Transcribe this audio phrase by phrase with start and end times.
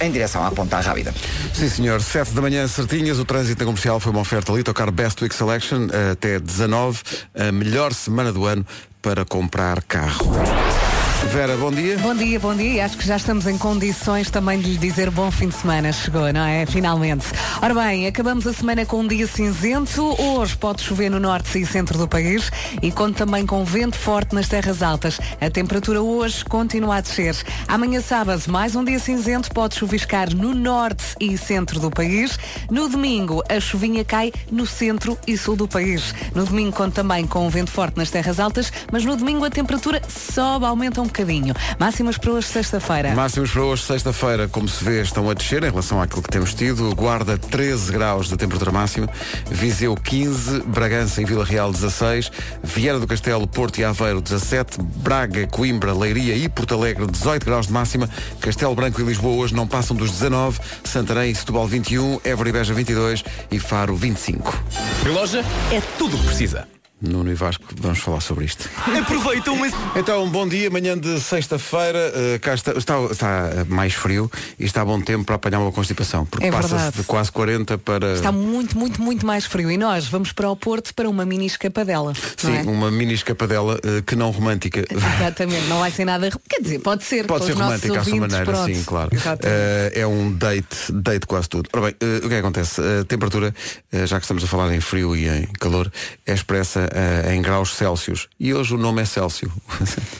[0.00, 1.14] em direção à Ponta Rábida.
[1.52, 2.00] Sim, senhor.
[2.00, 3.18] 7 da manhã, certinhas.
[3.18, 4.62] O trânsito comercial foi uma oferta ali.
[4.62, 7.00] Tocar Best Week Selection até 19,
[7.34, 8.66] a melhor semana do ano
[9.02, 10.30] para comprar carro.
[11.28, 11.96] Vera, bom dia.
[11.98, 12.84] Bom dia, bom dia.
[12.84, 15.92] Acho que já estamos em condições também de lhe dizer bom fim de semana.
[15.92, 16.66] Chegou, não é?
[16.66, 17.26] Finalmente.
[17.62, 20.20] Ora bem, acabamos a semana com um dia cinzento.
[20.20, 22.50] Hoje pode chover no norte e centro do país
[22.82, 25.20] e conta também com vento forte nas terras altas.
[25.40, 27.36] A temperatura hoje continua a descer.
[27.68, 32.38] Amanhã sábado, mais um dia cinzento, pode chuviscar no norte e centro do país.
[32.70, 36.14] No domingo, a chuvinha cai no centro e sul do país.
[36.34, 40.00] No domingo conta também com vento forte nas terras altas, mas no domingo a temperatura
[40.08, 41.54] sobe, aumenta um bocadinho.
[41.78, 43.14] Máximas para hoje, sexta-feira.
[43.14, 46.54] Máximos para hoje, sexta-feira, como se vê, estão a descer em relação àquilo que temos
[46.54, 46.94] tido.
[46.94, 49.08] Guarda 13 graus de temperatura máxima,
[49.50, 52.30] Viseu 15, Bragança em Vila Real 16,
[52.62, 57.66] Vieira do Castelo, Porto e Aveiro 17, Braga, Coimbra, Leiria e Porto Alegre 18 graus
[57.66, 58.08] de máxima,
[58.40, 62.52] Castelo Branco e Lisboa hoje não passam dos 19, Santarém e Setúbal 21, Évora e
[62.52, 64.62] Beja 22 e Faro 25.
[65.06, 66.79] Loja é tudo o que precisa.
[67.00, 68.68] Nuno e Vasco, vamos falar sobre isto.
[69.00, 69.66] Aproveita uma...
[69.96, 74.84] Então, bom dia, manhã de sexta-feira, uh, cá está, está, está, mais frio e está
[74.84, 76.96] bom tempo para apanhar uma constipação, porque É passa-se verdade.
[76.98, 78.12] de quase 40 para.
[78.12, 79.70] Está muito, muito, muito mais frio.
[79.70, 82.12] E nós vamos para o Porto para uma mini escapadela.
[82.36, 82.62] Sim, não é?
[82.62, 84.84] uma mini escapadela uh, que não romântica.
[84.90, 86.30] Exatamente, não vai ser nada.
[86.48, 87.26] Quer dizer, pode ser.
[87.26, 88.74] Pode ser romântica à sua maneira, pronto.
[88.74, 89.10] sim, claro.
[89.14, 91.68] Uh, é um date, date quase tudo.
[91.72, 92.80] Ora bem, uh, o que é que acontece?
[92.80, 93.54] A temperatura,
[93.92, 95.90] uh, já que estamos a falar em frio e em calor,
[96.26, 98.28] é expressa uh, em graus Celsius.
[98.38, 99.52] E hoje o nome é Célcio.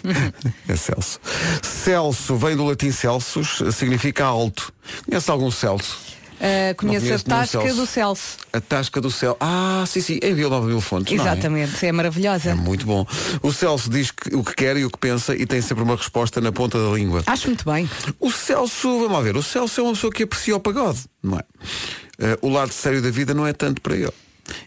[0.68, 1.20] é Celso.
[1.62, 4.72] Celso vem do latim Celsus, significa alto.
[5.06, 5.98] Conhece algum Celso?
[6.40, 7.76] Uh, conheço a Tasca Celso.
[7.76, 8.38] do Celso.
[8.50, 9.36] A Tasca do Céu.
[9.38, 11.12] Ah, sim, sim, em Vila Nova Mil Fontes.
[11.12, 11.20] é?
[11.20, 12.52] Exatamente, é maravilhosa.
[12.52, 13.06] É muito bom.
[13.42, 15.96] O Celso diz que, o que quer e o que pensa e tem sempre uma
[15.96, 17.22] resposta na ponta da língua.
[17.26, 17.88] Acho muito bem.
[18.18, 21.38] O Celso, vamos lá ver, o Celso é uma pessoa que aprecia o pagode, não
[21.38, 21.42] é?
[22.18, 24.12] Eh, o lado sério da vida não é tanto para ele.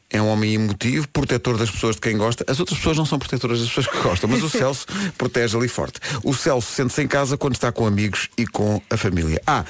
[0.09, 2.44] É um homem emotivo, protetor das pessoas de quem gosta.
[2.48, 4.86] As outras pessoas não são protetoras das pessoas que gostam, mas o Celso
[5.17, 5.99] protege ali forte.
[6.23, 9.42] O Celso sente-se em casa quando está com amigos e com a família.
[9.45, 9.66] Ah,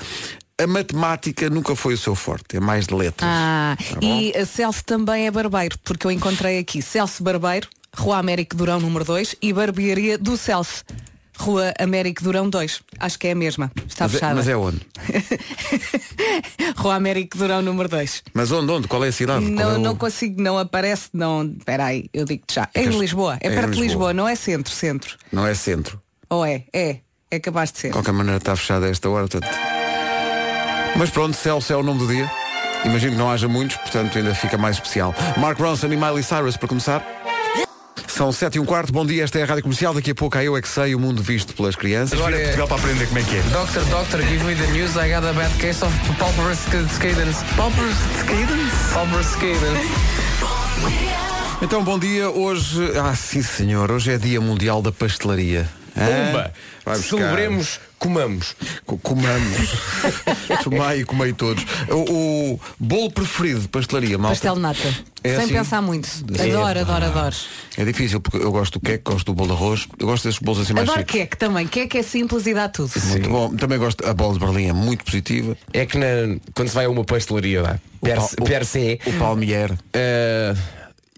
[0.61, 3.29] a matemática nunca foi o seu forte, é mais de letras.
[3.31, 8.17] Ah, Tá e a Celso também é barbeiro, porque eu encontrei aqui Celso Barbeiro, Rua
[8.17, 10.83] Américo Durão número 2 e Barbearia do Celso.
[11.37, 12.81] Rua Américo Durão 2.
[12.99, 13.71] Acho que é a mesma.
[13.87, 14.35] Está mas, é, fechada.
[14.35, 14.79] mas é onde?
[16.77, 18.23] Rua Américo Durão número 2.
[18.33, 18.71] Mas onde?
[18.71, 18.87] onde?
[18.87, 19.45] Qual é a cidade?
[19.45, 21.43] Qual é Não, o- não consigo, não aparece, não.
[21.57, 22.69] Espera aí, eu digo-te já.
[22.73, 23.83] É É em que- Lisboa, é, é perto de Lisboa.
[23.87, 25.17] Lisboa, não é centro, centro.
[25.31, 26.01] Não é centro.
[26.29, 26.63] Ou é?
[26.73, 26.97] É,
[27.31, 27.87] é capaz de ser.
[27.87, 29.27] De qualquer maneira está fechado a esta hora.
[29.27, 29.51] Portanto...
[30.95, 32.29] Mas pronto, Celso é o nome do dia.
[32.85, 35.15] Imagino que não haja muitos, portanto ainda fica mais especial.
[35.37, 37.22] Mark Ronson e Miley Cyrus para começar.
[38.15, 40.37] São sete e um quarto, bom dia, esta é a Rádio Comercial, daqui a pouco
[40.37, 42.19] a Eu É Que Sei, o mundo visto pelas crianças.
[42.19, 43.41] Agora é- Portugal para aprender como é que é.
[43.41, 44.91] Doctor, doctor, give me the news.
[44.95, 46.59] I got a bad case of pulperous
[46.99, 47.43] cadence.
[47.55, 47.97] Pulperous
[48.27, 48.93] cadence?
[48.93, 49.89] Pulperous cadence.
[51.63, 55.67] Então, bom dia, hoje, ah sim senhor, hoje é dia mundial da pastelaria.
[55.95, 56.53] Pumba!
[56.85, 56.97] Buscar.
[57.17, 58.55] Celebremos, comamos.
[58.85, 59.69] Co- Comamos.
[60.63, 61.63] Tomai e comei todos.
[61.89, 64.35] O, o bolo preferido de pastelaria, malta.
[64.35, 64.79] Pastel de nata.
[65.23, 65.53] É Sem assim?
[65.53, 66.09] pensar muito.
[66.37, 66.51] É.
[66.51, 67.35] Adoro, adoro, adoro.
[67.77, 70.39] É difícil porque eu gosto do queque, gosto do bolo de arroz, eu gosto desses
[70.41, 71.13] bolos assim mais Adoro secos.
[71.13, 71.65] queque também.
[71.65, 72.91] Queque é simples e dá tudo.
[73.05, 73.55] Muito bom.
[73.55, 75.55] Também gosto, a bola de Berlim é muito positiva.
[75.71, 78.99] É que na- quando se vai a uma pastelaria lá, per, pal- o- per se,
[79.05, 79.71] O palmier.
[79.93, 80.53] eh,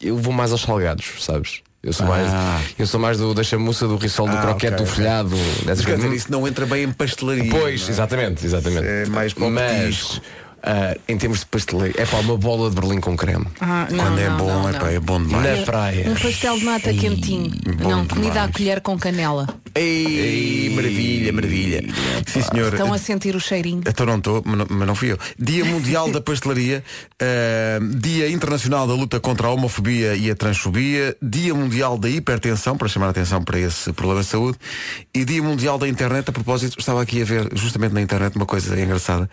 [0.02, 1.62] eu vou mais aos salgados, sabes?
[1.86, 2.60] Eu sou mais, Ah.
[2.80, 5.30] eu sou mais do da chamuça, do risol, do Ah, croquete, ok, do folhado,
[5.66, 6.24] dessas Quer dizer, coisas.
[6.24, 7.52] isso não entra bem em pastelaria.
[7.52, 7.92] Pois, é?
[7.92, 8.88] exatamente, exatamente.
[8.88, 10.20] É mais para Mas
[10.64, 13.46] ah, em termos de pastelaria, é para uma bola de Berlim com creme.
[13.62, 14.80] Ah, não, Quando é não, bom, não, é, não.
[14.80, 15.60] pá, é bom demais.
[15.60, 16.10] Na praia.
[16.10, 17.52] Um pastel de nata quentinho.
[17.78, 18.52] bom não, comida à demais.
[18.58, 19.48] colher com canela.
[19.78, 21.84] Ei, maravilha, maravilha.
[22.26, 22.72] Sim, senhor.
[22.72, 23.82] Estão a sentir o cheirinho.
[23.86, 25.18] Então não estou, mas, não- fui eu.
[25.38, 26.82] Dia Mundial da Pastelaria,
[27.22, 32.78] eh, Dia Internacional da Luta contra a Homofobia e a Transfobia, Dia Mundial da Hipertensão,
[32.78, 34.58] para chamar a atenção para esse problema de saúde,
[35.14, 36.30] e Dia Mundial da Internet.
[36.30, 39.30] A propósito, estava aqui a ver justamente na internet uma coisa engraçada.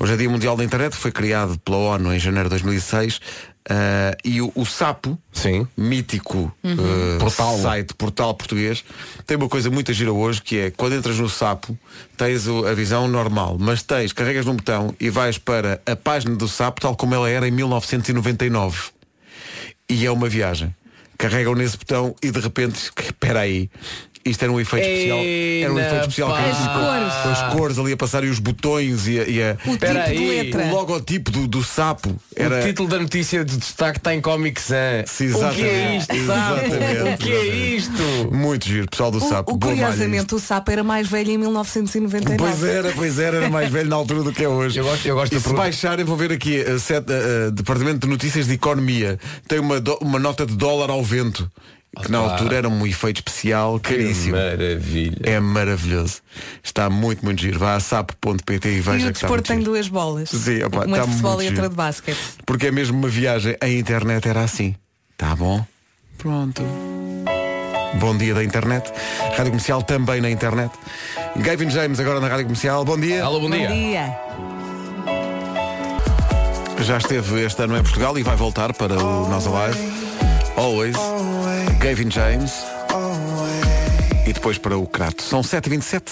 [0.00, 3.20] Hoje é Dia Mundial da Internet, foi criado pela ONU em janeiro de 2006.
[3.68, 5.66] Eh, e o, o Sapo, Sim.
[5.76, 7.58] mítico eh, Portal.
[7.58, 8.84] site, portal português,
[9.26, 11.78] tem uma coisa muito gira hoje que é quando entras no sapo,
[12.16, 16.34] tens o- a visão normal, mas tens, carregas num botão e vais para a página
[16.36, 18.90] do sapo tal como ela era em 1999.
[19.88, 20.74] E é uma viagem.
[21.18, 23.70] Carregam nesse botão e de repente, espera aí,
[24.24, 25.18] Isto era um efeito especial.
[25.18, 26.30] Era um efeito especial.
[26.30, 26.42] pá.
[26.42, 27.12] que As cores.
[27.22, 29.86] Com as cores ali a passar e os botões e a, e a- O tipo
[29.86, 30.28] de aí.
[30.44, 30.64] letra.
[30.66, 32.14] o logotipo do, do sapo.
[32.36, 32.60] Era...
[32.60, 35.10] O título da notícia de destaque está em Comic Sans.
[35.10, 36.00] Sim, o que é exatamente.
[36.02, 36.14] isto?
[36.14, 38.02] Exatamente, O que é isto?
[38.32, 39.52] Muito giro, pessoal do O- sapo.
[39.54, 42.36] o, curiosamente, o sapo era mais velho em 1999.
[42.38, 44.78] Pois era, pois era, era mais velho na altura do que é hoje.
[44.78, 48.06] Eu gosto- eu gosto e se pergunta- baixarem, vou ver aqui, set- uh, Departamento de
[48.06, 51.50] Notícias de Economia, tem uma, do- uma nota de dólar ao vento,
[52.00, 54.36] que na altura era um efeito especial caríssimo.
[54.36, 55.18] Maravilha.
[55.24, 56.20] É maravilhoso.
[56.62, 57.58] Está muito, muito giro.
[57.58, 59.72] Vá a sapo.pt e veja E o que desporto tem giro.
[59.72, 60.30] duas bolas.
[60.30, 62.18] Sim, opa, uma de futebol muito e outra de basquete.
[62.46, 63.56] Porque é mesmo uma viagem.
[63.60, 64.74] A internet era assim.
[65.18, 65.64] Tá bom?
[66.18, 66.62] Pronto.
[68.00, 68.90] Bom dia da internet.
[69.36, 70.72] Rádio Comercial também na internet.
[71.36, 72.84] Gavin James agora na Rádio Comercial.
[72.86, 73.22] Bom dia.
[73.22, 73.68] Alô, bom, Bom dia.
[73.68, 74.18] dia.
[76.80, 80.01] Já esteve este ano em Portugal e vai voltar para o Nós Alive.
[80.56, 80.96] Always.
[81.80, 82.52] Gavin James.
[84.26, 85.22] E depois para o Crato.
[85.22, 86.02] São 7h27.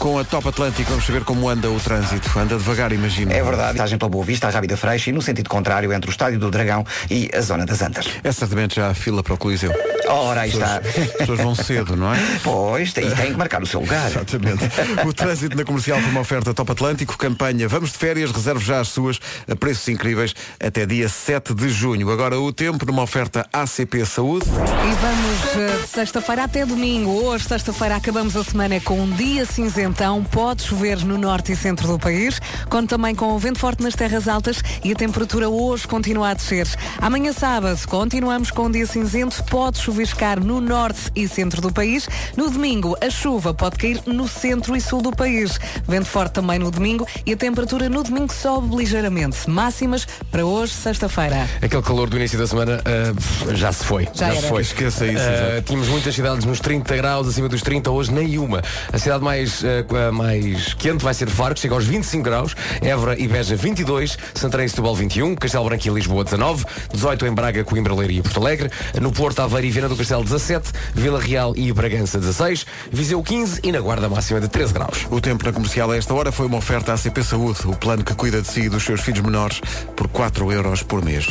[0.00, 2.38] Com a Top Atlântico vamos saber como anda o trânsito.
[2.38, 3.30] Anda devagar, imagino.
[3.32, 6.10] É verdade, passagem pela Boa Vista, a Rábida Freixo e no sentido contrário entre o
[6.10, 8.06] Estádio do Dragão e a Zona das Antas.
[8.24, 9.70] É certamente já a fila para o Coliseu.
[10.08, 10.78] Ora, aí está.
[10.78, 12.18] As pessoas vão cedo, não é?
[12.42, 14.10] Pois, e tem que marcar o seu lugar.
[14.10, 14.64] Exatamente.
[15.06, 18.80] O trânsito na comercial foi uma oferta Top Atlântico, campanha Vamos de Férias, reserve já
[18.80, 22.10] as suas a preços incríveis até dia 7 de junho.
[22.10, 24.46] Agora o tempo numa oferta ACP Saúde.
[24.46, 27.10] E vamos eh, de sexta-feira até domingo.
[27.10, 29.44] Hoje, sexta-feira, acabamos a semana com um dia
[29.90, 30.22] cinzentão.
[30.24, 33.94] Pode chover no norte e centro do país, conto também com o vento forte nas
[33.94, 36.66] terras altas e a temperatura hoje continua a descer.
[36.98, 39.42] Amanhã, sábado, continuamos com um dia cinzento.
[39.44, 42.08] Pode chuviscar no norte e centro do país.
[42.36, 45.58] No domingo, a chuva pode cair no centro e sul do país.
[45.86, 49.48] Vento forte também no domingo e a temperatura no domingo sobe ligeiramente.
[49.48, 51.48] Máximas para hoje, sexta-feira.
[51.60, 54.04] Aquele calor do início da semana ah, já se foi.
[54.14, 54.48] Já se era.
[54.48, 54.62] foi.
[54.62, 55.62] Esqueça isso, exato.
[55.62, 58.62] tínhamos muitas cidades nos 30 graus, acima dos 30, hoje nenhuma.
[58.92, 63.18] A cidade mais, ah, mais quente vai ser Faro, que chega aos 25 graus, Évora
[63.18, 67.64] e Beja 22, Santarém e Setúbal 21, Castelo Branco e Lisboa 19, 18 em Braga,
[67.64, 71.52] Coimbra, Leiria e Porto Alegre, no Porto, Aveiro e Viana do Castelo 17, Vila Real
[71.56, 75.06] e Bragança 16, Viseu 15 e na Guarda máxima de 13 graus.
[75.10, 78.14] O tempo na comercial a esta hora foi uma oferta ACP Saúde, o plano que
[78.14, 79.60] cuida de si e dos seus filhos menores
[79.96, 81.26] por 4 euros por mês.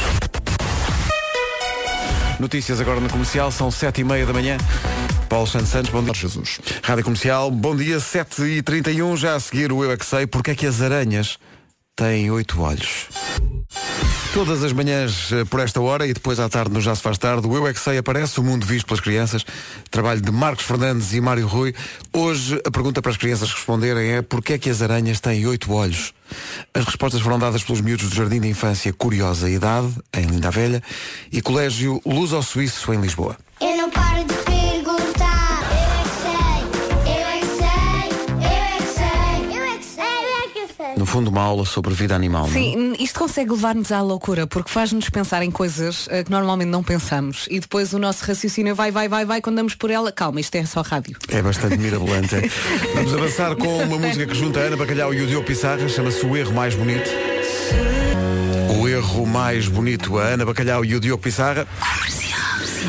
[2.40, 4.58] Notícias agora na comercial, são 7 e meia da manhã.
[5.30, 6.14] Paulo Santos Santos, bom dia.
[6.16, 6.60] Jesus.
[6.82, 10.26] Rádio Comercial, bom dia, 7 e 31 já a seguir o Eu é que sei,
[10.26, 11.38] porque é que as aranhas
[11.96, 13.08] têm oito olhos.
[14.34, 17.18] Todas as manhãs eh, por esta hora e depois à tarde no Já se faz
[17.20, 19.46] tarde, o Eu é que sei aparece, o mundo visto pelas crianças,
[19.92, 21.76] trabalho de Marcos Fernandes e Mário Rui.
[22.12, 25.72] Hoje a pergunta para as crianças responderem é porquê é que as aranhas têm oito
[25.72, 26.12] olhos?
[26.74, 30.82] As respostas foram dadas pelos miúdos do Jardim de Infância Curiosa Idade, em Linda Velha,
[31.32, 33.38] e Colégio Luz ao Suíço, em Lisboa.
[33.62, 34.19] Eu não paro
[41.00, 42.42] No fundo, uma aula sobre vida animal.
[42.42, 42.54] não é?
[42.54, 46.84] Sim, isto consegue levar-nos à loucura, porque faz-nos pensar em coisas eh, que normalmente não
[46.84, 47.48] pensamos.
[47.50, 50.12] E depois o nosso raciocínio vai, vai, vai, vai, quando damos por ela.
[50.12, 51.18] Calma, isto é só rádio.
[51.30, 52.36] É bastante mirabolante.
[52.36, 52.42] é.
[52.96, 56.26] Vamos avançar com uma música que junta a Ana Bacalhau e o Diogo Pissarra, chama-se
[56.26, 57.10] O Erro Mais Bonito.
[58.78, 61.66] O erro mais bonito, a Ana Bacalhau e o Diogo Pissarra.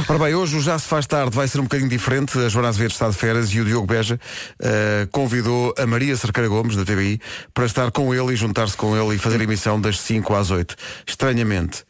[0.09, 2.39] Ora bem, hoje o Já se faz tarde vai ser um bocadinho diferente.
[2.39, 4.21] A Joana Azevedo está de férias e o Diogo Beja
[4.61, 7.21] eh, convidou a Maria Cerqueira Gomes, da TVI,
[7.53, 10.77] para estar com ele e juntar-se com ele e fazer emissão das 5 às 8.
[11.07, 11.85] Estranhamente.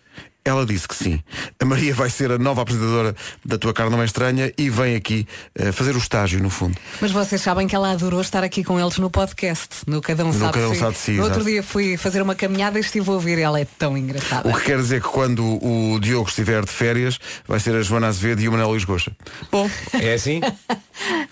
[0.45, 1.23] Ela disse que sim.
[1.61, 3.15] A Maria vai ser a nova apresentadora
[3.45, 6.77] da Tua Cara Não é Estranha e vem aqui eh, fazer o estágio, no fundo.
[7.01, 10.29] Mas vocês sabem que ela adorou estar aqui com eles no podcast, no Cada Um
[10.29, 10.81] No Sabe Cada Um Si.
[10.81, 11.51] Sabe de Si, No outro exato.
[11.51, 14.49] dia fui fazer uma caminhada e estive a ouvir e ela é tão engraçada.
[14.49, 18.07] O que quer dizer que quando o Diogo estiver de férias, vai ser a Joana
[18.09, 19.13] Azevedo e o Manuel Luís Gosta.
[19.53, 20.41] Bom, É assim?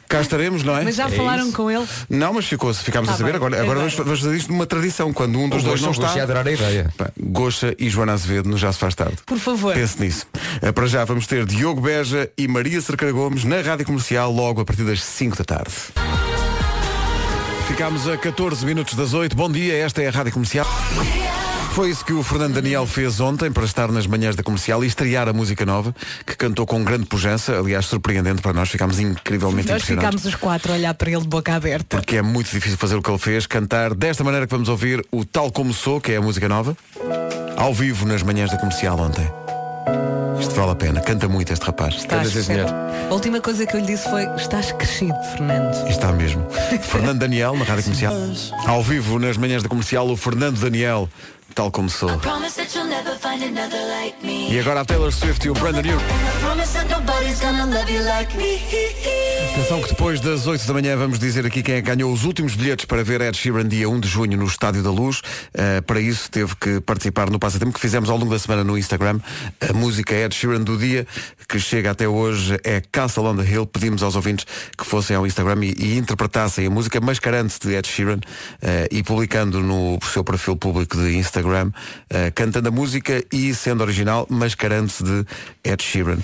[0.08, 0.84] cá estaremos, não é?
[0.84, 1.56] Mas já É falaram isso.
[1.56, 1.86] com ele?
[2.08, 3.30] Não, mas ficou, ficámos Tá a saber.
[3.32, 3.78] bem, Agora, agora agora.
[3.90, 5.12] vamos, vamos fazer isto numa tradição.
[5.12, 6.08] Quando um dos Os dois não está.
[6.08, 6.92] a adorar a ideia.
[7.20, 9.16] Goxa e Joana Azevedo no Já se faz tarde.
[9.26, 9.74] Por favor.
[9.74, 10.26] Pense nisso.
[10.62, 14.60] Eh, Para já vamos ter Diogo Beja e Maria Cerqueira Gomes na Rádio Comercial logo
[14.60, 15.72] a partir das 5 da tarde.
[17.66, 19.36] Ficámos a 14 minutos das 8.
[19.36, 20.66] Bom dia, esta é a Rádio Comercial.
[21.72, 24.86] Foi isso que o Fernando Daniel fez ontem para estar nas manhãs da comercial e
[24.88, 25.94] estrear a música nova,
[26.26, 30.20] que cantou com grande pujança, aliás, surpreendente para nós, ficámos incrivelmente Nós impressionados.
[30.20, 31.98] ficámos os quatro a olhar para ele de boca aberta.
[31.98, 35.06] Porque é muito difícil fazer o que ele fez, cantar desta maneira que vamos ouvir
[35.12, 36.76] o Tal Como Sou, que é a música nova,
[37.56, 39.30] ao vivo nas manhãs da comercial ontem.
[40.40, 41.96] Isto vale a pena, canta muito este rapaz.
[41.96, 42.68] Estás, sim, senhor.
[43.10, 45.88] A última coisa que eu lhe disse foi: estás crescido, Fernando.
[45.88, 46.46] Está mesmo.
[46.82, 48.14] Fernando Daniel, na Rádio Comercial.
[48.66, 51.08] Ao vivo, nas manhãs da comercial, o Fernando Daniel,
[51.54, 52.10] tal como sou.
[54.50, 55.98] E agora a Taylor Swift e o Brandon New.
[59.52, 62.24] Atenção que depois das 8 da manhã vamos dizer aqui quem é que ganhou os
[62.24, 65.18] últimos bilhetes para ver Ed Sheeran dia 1 de junho no Estádio da Luz.
[65.18, 68.78] Uh, para isso teve que participar no passatempo que fizemos ao longo da semana no
[68.78, 69.20] Instagram.
[69.68, 71.06] A música Ed Sheeran do dia,
[71.48, 73.66] que chega até hoje, é Castle on the Hill.
[73.66, 77.88] Pedimos aos ouvintes que fossem ao Instagram e, e interpretassem a música mascarando-se de Ed
[77.88, 83.54] Sheeran uh, e publicando no seu perfil público de Instagram, uh, cantando a música e
[83.54, 85.24] sendo original, mascarando-se de
[85.64, 86.18] Ed Sheeran.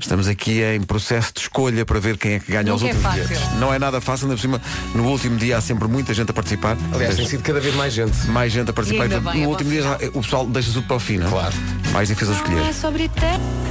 [0.00, 2.96] Estamos aqui em processo de escolha para ver quem é que ganha os Nunca é
[2.96, 3.52] últimos bilhetes.
[3.58, 4.60] Não é nada fácil, ainda por cima,
[4.94, 6.76] no último dia há sempre muita gente a participar.
[6.92, 8.26] Aliás, tem sido cada vez mais gente.
[8.28, 9.04] mais gente a participar.
[9.04, 11.18] Ainda Então, bem, no é último dia já- o pessoal deixa tudo para o fim,
[11.18, 11.30] não é?
[11.30, 11.54] Claro.
[11.92, 12.64] Mais difícil de escolher.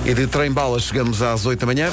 [0.05, 1.91] E de trem bala chegamos às 8 da manhã.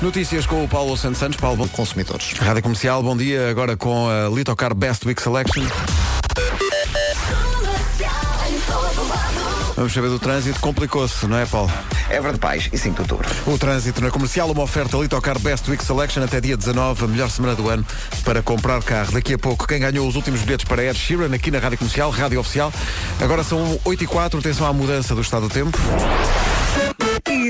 [0.00, 1.36] Notícias com o Paulo Santos Santos.
[1.38, 1.68] Paulo, bom...
[1.68, 2.32] Consumidores.
[2.38, 3.48] Rádio Comercial, bom dia.
[3.50, 5.64] Agora com a Litocar Best Week Selection.
[9.78, 10.58] Vamos saber do trânsito.
[10.58, 11.70] Complicou-se, não é, Paulo?
[12.10, 13.28] Évora de Pais e 5 de outubro.
[13.46, 17.30] O trânsito na comercial, uma oferta Litocar Best Week Selection até dia 19, a melhor
[17.30, 17.86] semana do ano
[18.24, 19.12] para comprar carro.
[19.12, 22.10] Daqui a pouco, quem ganhou os últimos bilhetes para Ed Sheeran aqui na Rádio Comercial,
[22.10, 22.72] Rádio Oficial.
[23.20, 25.78] Agora são 8 e 4, atenção à mudança do estado do tempo.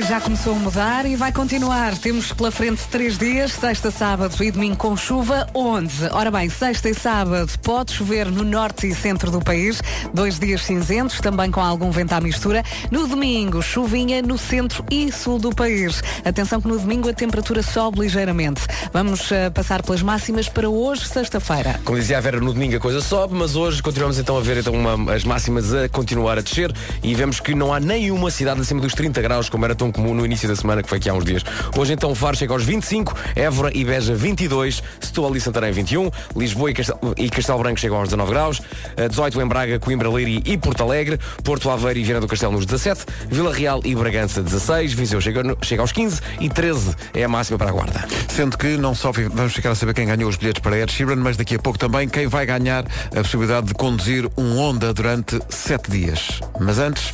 [0.09, 1.95] Já começou a mudar e vai continuar.
[1.99, 5.47] Temos pela frente três dias, sexta, sábado e domingo com chuva.
[5.53, 5.93] Onde?
[6.13, 9.83] Ora bem, sexta e sábado pode chover no norte e centro do país.
[10.15, 12.63] Dois dias cinzentos, também com algum vento à mistura.
[12.91, 16.03] No domingo, chuvinha no centro e sul do país.
[16.25, 18.63] Atenção que no domingo a temperatura sobe ligeiramente.
[18.93, 21.81] Vamos eh, passar pelas máximas para hoje, sexta-feira.
[21.85, 24.57] Como dizia a Vera, no domingo a coisa sobe, mas hoje continuamos então a ver
[24.59, 26.73] então, uma- as máximas a continuar a descer
[27.03, 30.15] e vemos que não há nenhuma cidade acima dos 30 graus, como era tão comum
[30.15, 31.43] no início da semana, que foi aqui há uns dias.
[31.77, 36.71] Hoje então Faro chega aos 25, Évora e Beja 22, Setúbal e Santarém 21, Lisboa
[36.71, 38.63] e Castelo, e Castelo Branco chegam aos 19 graus,
[38.97, 42.53] eh, 18 em Braga, Coimbra, Leiria e Porto Alegre, Porto Aveiro e Viana do Castelo
[42.53, 46.95] nos 17, Vila Real e Bragança 16, Viseu chega, no- chega aos 15 e 13
[47.13, 48.07] é a máxima para a Guarda.
[48.29, 51.17] Sendo que não só vamos ficar a saber quem ganhou os bilhetes para Ed Sheeran,
[51.17, 55.41] mas daqui a pouco também quem vai ganhar a possibilidade de conduzir um Honda durante
[55.49, 56.41] 7 dias.
[56.61, 57.13] Mas antes.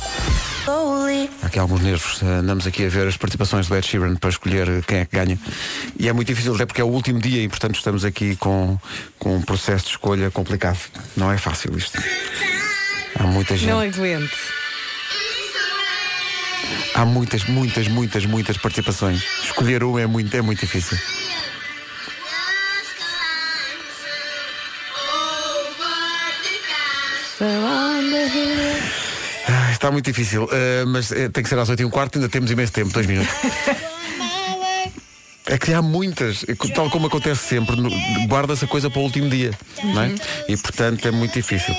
[1.43, 2.19] Há aqui alguns nervos.
[2.23, 5.15] Eh, Andamos aqui a ver as participações do Ed Sheeran para escolher quem é que
[5.15, 5.37] ganha.
[5.99, 8.77] E é muito difícil, até porque é o último dia e, portanto, estamos aqui com,
[9.19, 10.79] com um processo de escolha complicado.
[11.15, 12.01] Não é fácil isto.
[13.17, 13.69] Há muita gente.
[13.69, 14.37] Não aguento.
[16.95, 19.23] Há muitas, muitas, muitas, muitas participações.
[19.43, 20.97] Escolher uma é muito, é muito difícil.
[29.85, 32.27] Está muito difícil, Ah, mas eh, tem que ser às 8 e um quarto, ainda
[32.27, 33.31] temos imenso tempo, dois minutos.
[35.47, 37.75] É que há muitas, tal como acontece sempre,
[38.27, 39.51] guarda-se a coisa para o último dia,
[39.83, 40.15] não é?
[40.49, 41.71] E portanto é muito difícil.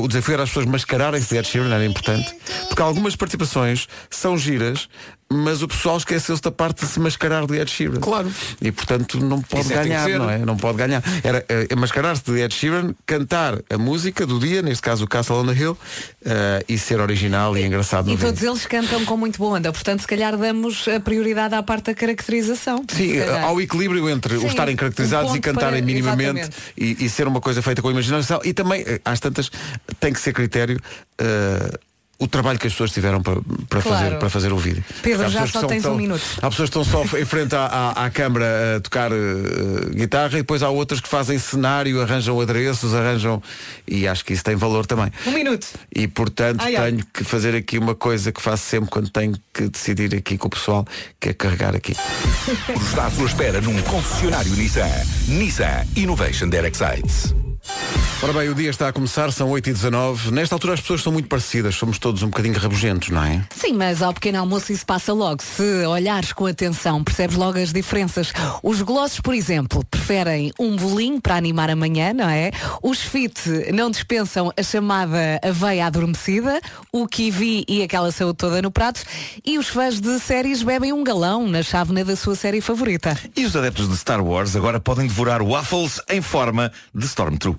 [0.00, 2.32] O desafio era as pessoas mascararem-se de Ed Sheeran, era importante,
[2.68, 4.88] porque algumas participações são giras,
[5.34, 8.00] mas o pessoal esqueceu-se da parte de se mascarar de Ed Sheeran.
[8.00, 8.32] Claro.
[8.60, 10.38] E portanto não pode Isso é tem que ganhar, não é?
[10.38, 11.02] Não pode ganhar.
[11.22, 15.36] Era eh, mascarar-se de Ed Sheeran, cantar a música do dia, neste caso o Castle
[15.36, 15.76] on the Hill,
[16.24, 19.72] eh, e ser original e engraçado no E todos eles cantam com muito boa onda,
[19.72, 22.84] portanto, se calhar damos a prioridade à parte da caracterização.
[22.88, 27.08] Sim, ao equilíbrio entre Sim, o estarem caracterizados um e cantarem para- minimamente e, e
[27.08, 28.40] ser uma coisa feita com imaginação.
[28.44, 29.50] E também, eh, às tantas,
[30.00, 30.80] tem que ser critério
[31.18, 31.78] eh,
[32.18, 33.36] o trabalho que as pessoas tiveram para,
[33.68, 33.98] para, Claro.
[34.04, 34.84] fazer, para fazer o vídeo.
[35.02, 36.22] Pedro, já pessoas que só tens um minuto.
[36.40, 39.16] Há pessoas que estão só em frente à, à, à câmara a tocar eh,
[39.94, 43.42] guitarra e depois há outras que fazem cenário, arranjam adereços, arranjam.
[43.86, 45.10] E acho que isso tem valor também.
[45.26, 45.66] Um minuto.
[45.94, 46.90] E portanto Ai, ai.
[46.92, 50.46] tenho que fazer aqui uma coisa que faço sempre quando tenho que decidir aqui com
[50.46, 50.86] o pessoal,
[51.20, 51.96] que é carregar aqui.
[52.86, 54.88] Está à sua espera num concessionário Nissan.
[55.28, 57.34] Nissan Innovation Direct Sites.
[58.22, 60.30] Ora bem, o dia está a começar, são 8h19.
[60.30, 63.44] Nesta altura as pessoas são muito parecidas, somos todos um bocadinho rabugentos, não é?
[63.54, 65.42] Sim, mas ao pequeno almoço isso passa logo.
[65.42, 68.32] Se olhares com atenção, percebes logo as diferenças.
[68.62, 72.50] Os glossos, por exemplo, preferem um bolinho para animar a manhã, não é?
[72.82, 73.38] Os fit
[73.74, 79.02] não dispensam a chamada aveia adormecida, o kiwi e aquela saúde toda no prato.
[79.44, 83.18] E os fãs de séries bebem um galão na chávena da sua série favorita.
[83.36, 87.53] E os adeptos de Star Wars agora podem devorar waffles em forma de Stormtrooper.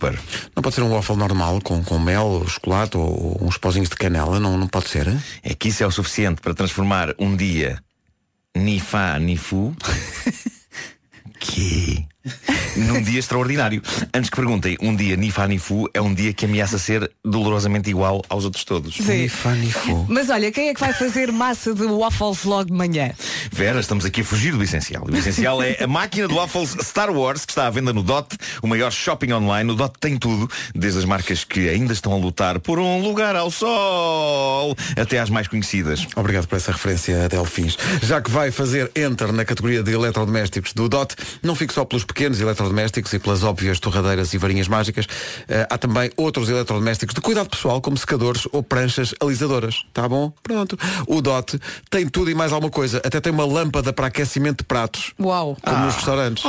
[0.56, 3.90] Não pode ser um waffle normal, com, com mel, ou chocolate ou, ou uns pozinhos
[3.90, 5.08] de canela, não, não pode ser?
[5.08, 5.22] hein?
[5.44, 7.82] É que isso é o suficiente para transformar um dia
[8.56, 9.76] ni fa ni fu
[11.40, 12.08] que
[12.76, 13.82] num dia extraordinário.
[14.14, 18.24] Antes que perguntem, um dia Nifa Nifu é um dia que ameaça ser dolorosamente igual
[18.30, 18.96] aos outros todos.
[18.96, 19.24] Sim.
[19.24, 20.06] Nifa, nifu.
[20.10, 23.12] Mas olha, quem é que vai fazer massa de waffles logo de manhã?
[23.52, 25.06] Vera, estamos aqui a fugir do essencial.
[25.06, 28.36] O essencial é a máquina de waffles Star Wars que está à venda no DOT,
[28.62, 29.72] o maior shopping online.
[29.72, 33.36] O DOT tem tudo, desde as marcas que ainda estão a lutar por um lugar
[33.36, 36.08] ao sol, até às mais conhecidas.
[36.16, 37.78] Obrigado por essa referência a Delfins.
[38.02, 42.04] Já que vai fazer Enter na categoria de eletrodomésticos do DOT, não fique só pelos
[42.04, 45.08] pequenos eletrodomésticos e pelas óbvias torradeiras e varinhas mágicas.
[45.48, 49.84] Eh, há também outros eletrodomésticos de cuidado pessoal, como secadores ou pranchas alisadoras.
[49.94, 50.32] Tá bom?
[50.42, 50.78] Pronto.
[51.08, 52.98] O DOT tem tudo e mais alguma coisa.
[53.06, 55.14] Até tem uma lâmpada para aquecimento de pratos.
[55.20, 55.58] Uau!
[55.62, 56.44] Como nos restaurantes.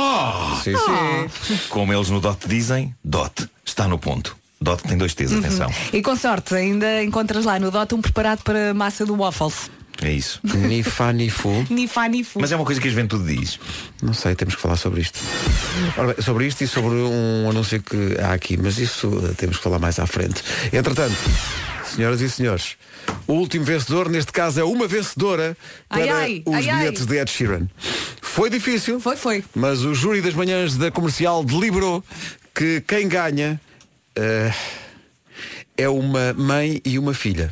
[0.63, 1.59] Sim, sim.
[1.69, 4.35] Como eles no DOT dizem, DOT está no ponto.
[4.59, 5.71] DOT tem dois T's, atenção.
[5.93, 9.69] E com sorte, ainda encontras lá no Dot um preparado para massa do waffles.
[10.01, 10.39] É isso.
[10.55, 11.65] Nifa, nifu.
[11.69, 12.39] Nifa, nifu.
[12.39, 13.59] Mas é uma coisa que a juventude diz.
[14.01, 15.19] Não sei, temos que falar sobre isto.
[15.97, 19.57] Ora bem, sobre isto e sobre um anúncio que há aqui, mas isso eh, temos
[19.57, 20.43] que falar mais à frente.
[20.71, 21.15] Entretanto,
[21.95, 22.75] senhoras e senhores,
[23.27, 25.57] o último vencedor, neste caso, é uma vencedora
[25.89, 26.77] para Ai, ai, os ai, ai.
[26.79, 27.67] bilhetes de Ed Sheeran.
[28.21, 29.43] Foi difícil, Foi, foi.
[29.55, 32.03] mas o júri das manhãs da comercial deliberou
[32.53, 33.59] que quem ganha
[34.15, 34.53] eh,
[35.75, 37.51] é uma mãe e uma filha.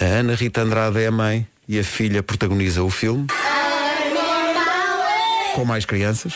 [0.00, 3.26] A Ana Rita Andrade é a mãe e a filha protagoniza o filme
[5.54, 6.32] com mais crianças.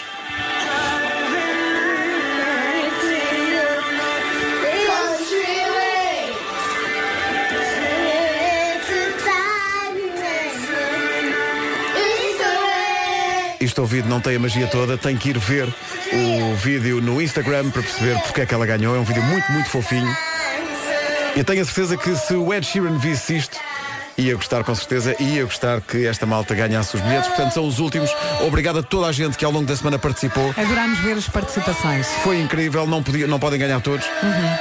[13.58, 15.66] Isto ouvido não tem a magia toda, tem que ir ver
[16.12, 18.94] o vídeo no Instagram para perceber porque é que ela ganhou.
[18.94, 20.14] É um vídeo muito, muito fofinho.
[21.36, 23.58] Eu tenho a certeza que se o Ed Sheeran visse isto,
[24.16, 27.28] ia gostar com certeza, ia gostar que esta malta ganhasse os bilhetes.
[27.28, 28.10] Portanto, são os últimos.
[28.40, 30.54] Obrigado a toda a gente que ao longo da semana participou.
[30.56, 32.06] Adorámos ver as participações.
[32.24, 34.06] Foi incrível, não, podia, não podem ganhar todos.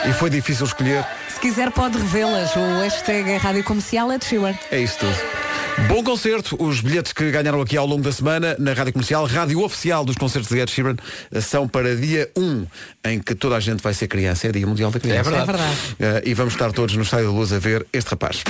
[0.06, 1.06] E foi difícil escolher.
[1.30, 2.54] Se quiser pode revê-las.
[2.58, 4.54] O hashtag é Rádio Comercial de Sheeran.
[4.70, 5.45] É isso tudo.
[5.88, 9.62] Bom concerto, os bilhetes que ganharam aqui ao longo da semana na Rádio Comercial, rádio
[9.62, 10.96] oficial dos concertos de Ed Sheeran,
[11.42, 12.66] são para dia 1,
[13.06, 15.20] em que toda a gente vai ser criança, é Dia Mundial da Criança.
[15.20, 15.50] É verdade.
[15.50, 15.96] É verdade.
[16.26, 18.44] Eh, e vamos estar todos no Estádio da Luz a ver este rapaz.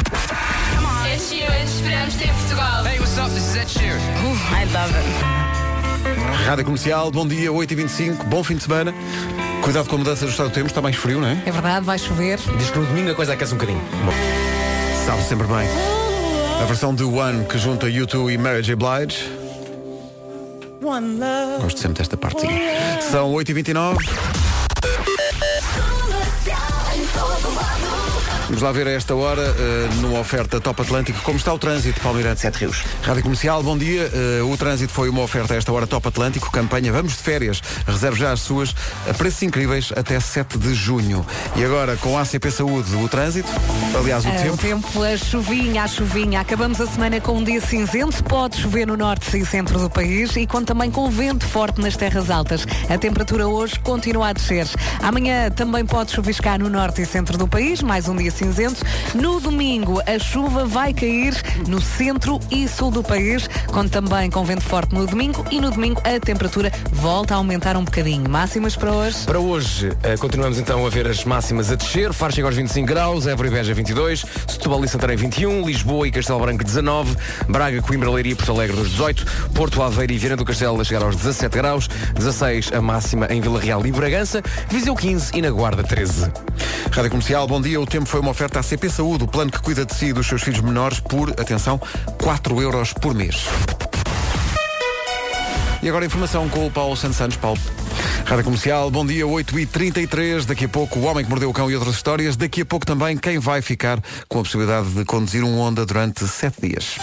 [1.11, 2.85] Ed Sheeran, esperamos ter Portugal.
[2.85, 3.29] Hey, what's up?
[3.31, 3.99] This is Ed Sheeran.
[4.51, 6.45] I love it.
[6.45, 8.93] Rádio Comercial, bom dia, 8h25, bom fim de semana.
[9.63, 11.41] Cuidado com a mudança do estado do tempo, está mais frio, não é?
[11.45, 12.39] É verdade, vai chover.
[12.57, 13.81] Diz que no domingo a coisa aquece um bocadinho.
[15.05, 16.04] Sabe sempre bem.
[16.61, 18.75] A versão do One que junta U2 e Mary J.
[18.75, 19.29] Blige.
[21.61, 23.01] Gosto sempre desta partezinha.
[23.01, 23.97] São 8h29.
[28.47, 31.99] Vamos lá ver a esta hora, eh, numa oferta Top Atlântico, como está o trânsito,
[31.99, 32.41] Palmeirante.
[32.41, 32.83] Sete rios.
[33.01, 34.09] Rádio Comercial, bom dia.
[34.13, 37.59] Eh, o trânsito foi uma oferta a esta hora Top Atlântico, campanha Vamos de Férias.
[37.87, 38.75] Reserve já as suas
[39.09, 41.25] a preços incríveis até 7 de junho.
[41.55, 43.49] E agora, com a ACP Saúde, o trânsito,
[43.97, 44.53] aliás, o Ah, tempo.
[44.53, 46.39] O tempo, a chuvinha, a chuvinha.
[46.41, 48.23] Acabamos a semana com um dia cinzento.
[48.25, 51.95] Pode chover no norte e centro do país e conta também com vento forte nas
[51.97, 52.63] terras altas.
[52.89, 54.67] A temperatura hoje continua a descer.
[55.01, 58.83] Amanhã também pode chuviscar no norte e centro do país, mais um dia cinzento.
[59.13, 61.33] No domingo, a chuva vai cair
[61.67, 65.71] no centro e sul do país, conta também com vento forte no domingo e no
[65.71, 68.29] domingo a temperatura volta a aumentar um bocadinho.
[68.29, 69.19] Máximas para hoje.
[69.25, 72.11] Para hoje, eh, continuamos então a ver as máximas a descer.
[72.11, 76.11] Faro chega aos 25 graus, Évora e Beja 22, Setúbal e Santarém 21, Lisboa e
[76.11, 77.15] Castelo Branco 19,
[77.47, 80.83] Braga, Coimbra, Leiria e Porto Alegre nos 18, Porto Aveiro e Viana do Castelo a
[80.83, 85.41] chegar aos 17 graus, 16 a máxima em Vila Real e Bragança, Viseu 15 e
[85.41, 86.31] na Guarda 13.
[86.91, 87.79] Rádio Comercial, bom dia.
[87.79, 90.13] O tempo foi uma oferta à CP Saúde, o plano que cuida de si e
[90.13, 91.79] dos seus filhos menores por, atenção,
[92.21, 93.45] 4 euros por mês.
[95.81, 97.37] E agora a informação com o Paulo Santos Santos.
[97.37, 97.59] Paulo.
[98.25, 100.45] Rádio Comercial, bom dia, 8h33.
[100.45, 102.35] Daqui a pouco o Homem que Mordeu o Cão e outras histórias.
[102.35, 106.27] Daqui a pouco também quem vai ficar com a possibilidade de conduzir um Honda durante
[106.27, 106.95] 7 dias.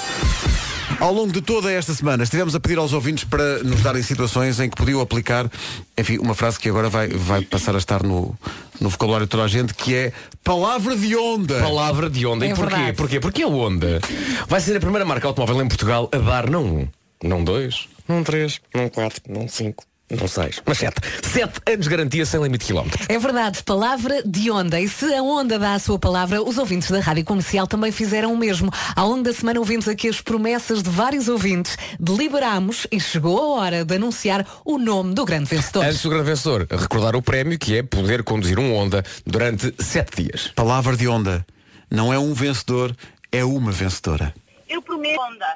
[1.01, 4.61] Ao longo de toda esta semana estivemos a pedir aos ouvintes para nos darem situações
[4.61, 5.51] em que podiam aplicar,
[5.97, 8.37] enfim, uma frase que agora vai, vai passar a estar no,
[8.81, 10.12] no vocabulário de toda a gente, que é
[10.45, 11.61] palavra de onda.
[11.61, 12.47] Palavra de onda.
[12.47, 12.75] É e porquê?
[12.75, 12.97] verdade.
[12.97, 13.21] Porquê?
[13.21, 14.01] Porque a Honda
[14.49, 16.88] vai ser a primeira marca automóvel em Portugal a dar não um,
[17.23, 19.85] não dois, não três, não quatro, não cinco,
[20.16, 21.01] não seis, mas sete.
[21.22, 23.07] Sete anos de garantia sem limite de quilómetros.
[23.09, 24.81] É verdade, palavra de onda.
[24.81, 28.33] E se a onda dá a sua palavra, os ouvintes da Rádio Comercial também fizeram
[28.33, 28.70] o mesmo.
[28.94, 33.61] Ao longo da semana ouvimos aqui as promessas de vários ouvintes, deliberámos e chegou a
[33.61, 35.85] hora de anunciar o nome do grande vencedor.
[35.85, 40.22] Antes do grande vencedor, recordar o prémio que é poder conduzir um Honda durante sete
[40.22, 40.48] dias.
[40.55, 41.44] Palavra de onda.
[41.90, 42.96] Não é um vencedor,
[43.31, 44.35] é uma vencedora.
[44.68, 45.46] Eu prometo onda.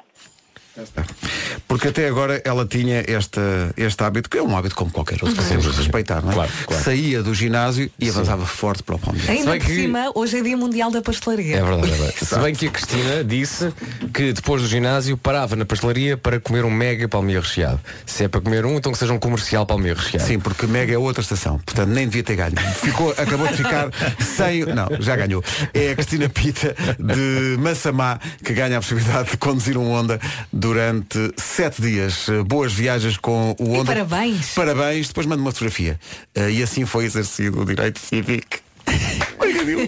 [1.67, 3.41] Porque até agora ela tinha esta,
[3.75, 6.33] este hábito, que é um hábito como qualquer outro, que temos de respeitar, não é?
[6.33, 6.83] Claro, claro.
[6.83, 9.29] Saía do ginásio e avançava forte para o pão de.
[9.29, 11.57] Ainda bem por que- cima, hoje é dia mundial da pastelaria.
[11.57, 12.15] É verdade, é verdade.
[12.25, 13.73] Se bem que a Cristina disse
[14.13, 17.79] que depois do ginásio parava na pastelaria para comer um mega palmeiro recheado.
[18.05, 20.27] Se é para comer um, então que seja um comercial palmeiro recheado.
[20.27, 22.55] Sim, porque Mega é outra estação, portanto nem devia ter ganho.
[22.81, 23.89] Ficou, acabou de ficar
[24.35, 24.65] sem.
[24.65, 25.43] Não, já ganhou.
[25.73, 30.19] É a Cristina Pita de Massamá que ganha a possibilidade de conduzir um Honda
[30.67, 32.27] durante sete dias.
[32.27, 33.93] Eh, Boas viagens com o E Honda.
[33.93, 34.47] parabéns.
[34.53, 35.97] Parabéns, depois manda uma fotografia.
[36.35, 38.57] Eh, E assim foi exercido o direito cívico.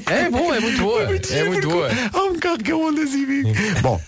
[0.07, 1.03] É bom, é muito boa.
[1.31, 1.89] É muito boa.
[2.13, 3.53] Há um carro que é o Honda Civic.
[3.81, 3.99] Bom,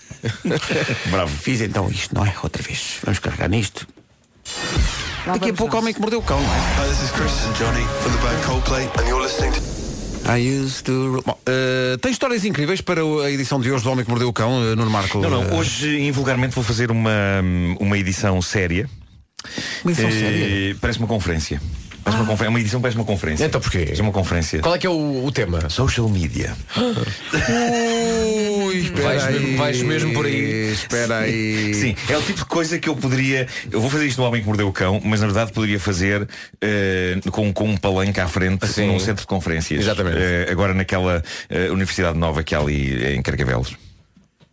[1.10, 1.34] Bravo.
[1.38, 2.34] fiz então isto, não é?
[2.42, 2.98] Outra vez.
[3.02, 3.86] Vamos carregar nisto.
[5.26, 6.58] Lá Daqui a pouco o homem que mordeu o cão, não é?
[6.58, 6.62] Hi,
[10.24, 11.22] to I used to...
[11.24, 14.32] Bom, eh, tem histórias incríveis para a edição de hoje do Homem que Mordeu o
[14.32, 15.18] Cão, uh, Nuno Marco?
[15.18, 17.10] Não, não, Eh, hoje invulgarmente vou fazer uma,
[17.80, 18.88] uma edição séria.
[19.84, 20.76] Uma edição Eh, séria?
[20.80, 21.60] Parece uma conferência.
[22.04, 23.44] Parece uma, confer- uma edição parece uma conferência.
[23.44, 23.94] Então porquê?
[23.96, 24.60] É uma conferência.
[24.60, 25.68] Qual é que é o, o tema?
[25.70, 26.54] Social media.
[28.64, 30.72] Ui, Vais mesmo- vais mesmo por aí.
[30.72, 31.74] Espera aí.
[31.74, 33.46] Sim, é o tipo de coisa que eu poderia.
[33.70, 36.28] Eu vou fazer isto no Homem que Mordeu o Cão, mas na verdade poderia fazer
[36.60, 38.86] eh, com, com um palanque à frente Sim.
[38.88, 39.80] num centro de conferências.
[39.82, 40.16] Exatamente.
[40.18, 43.76] Eh, agora naquela eh, universidade nova que há ali em Carcavelos.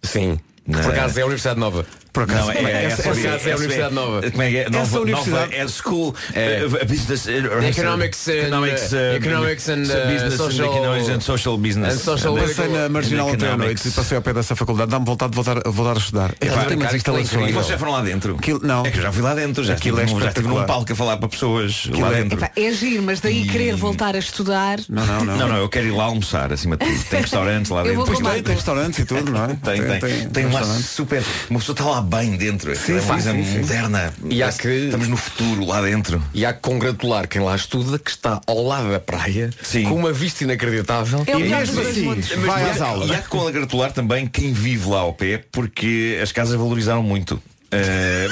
[0.03, 0.39] Sim.
[0.65, 1.85] Que Na- por acaso é a Universidade Nova.
[2.11, 2.47] Por acaso.
[2.47, 4.31] Não, é, é, Essa- essa- por acaso é a Universidade Nova.
[4.31, 4.69] Como é que é?
[4.69, 6.63] Nova, universidade- nova é School É.
[6.65, 7.29] uh, Business uh,
[7.63, 11.93] Economics and, Economics, uh, Economics and, uh, Business social- Economics and Social Business.
[11.95, 13.83] and social- Passei na Marginal ontem à Economics.
[13.83, 14.89] noite e passei ao pé dessa faculdade.
[14.91, 16.31] Dá-me vontade de voltar, voltar a estudar.
[16.41, 17.49] Epá, Ela tem umas instalações.
[17.49, 18.35] E vocês já foram lá dentro?
[18.37, 18.85] Aquilo- não.
[18.85, 20.91] É que eu já fui lá dentro, já Aquilo estive, é já estive num palco
[20.91, 22.37] a falar para pessoas lá é- dentro.
[22.39, 24.79] Epá, é giro, mas daí querer voltar a estudar.
[24.89, 25.37] Não, não, não.
[25.37, 27.03] Não, não, eu quero ir lá almoçar acima de tudo.
[27.05, 28.03] Tem restaurantes lá dentro.
[28.05, 29.47] Tem, tem restaurantes e tudo, não é?
[29.47, 30.89] Tem, tem, tem, lá restaurantes.
[30.89, 31.23] super.
[31.49, 32.75] Uma pessoa está lá bem dentro.
[32.75, 34.13] Sim, é uma coisa moderna.
[34.29, 36.21] E há que- Estamos no futuro lá dentro.
[36.33, 39.83] E há que congratular quem lá estuda, que está ao lado da praia, Sim.
[39.83, 41.23] com uma vista inacreditável.
[41.27, 43.09] É E mesmo assim, vai às há- aulas.
[43.09, 47.41] E há que congratular também quem vive lá ao pé, porque as casas valorizaram muito.
[47.71, 48.27] Eh,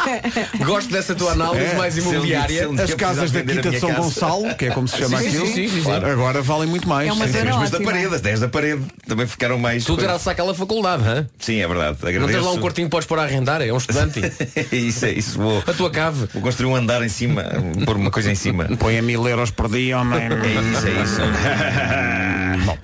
[0.64, 2.68] Gosto dessa tua análise É, mais imobiliária.
[2.82, 4.00] As casas da Quinta de São casa.
[4.02, 5.90] Gonçalo, que é como se chama Sim, aquilo, sim, sim, sim.
[5.92, 7.08] agora valem muito mais.
[7.08, 7.44] É uma Sim, sim.
[7.58, 9.84] mas da parede, as 10 da parede também ficaram mais.
[9.84, 11.28] Tu terás aquela faculdade, hã?
[11.38, 11.98] Sim, é verdade.
[12.02, 12.38] Não Agradeço.
[12.38, 14.20] tens lá um quartinho que podes pôr a arrendar, é um estudante.
[14.72, 15.38] isso é isso.
[15.38, 16.26] Vou, a tua cave.
[16.32, 17.44] vou construir um andar em cima,
[17.84, 18.64] pôr uma coisa em cima.
[18.78, 20.20] Põe a mil euros por dia, homem.
[20.20, 20.26] É
[20.72, 21.20] isso, é isso.
[22.64, 22.78] Bom,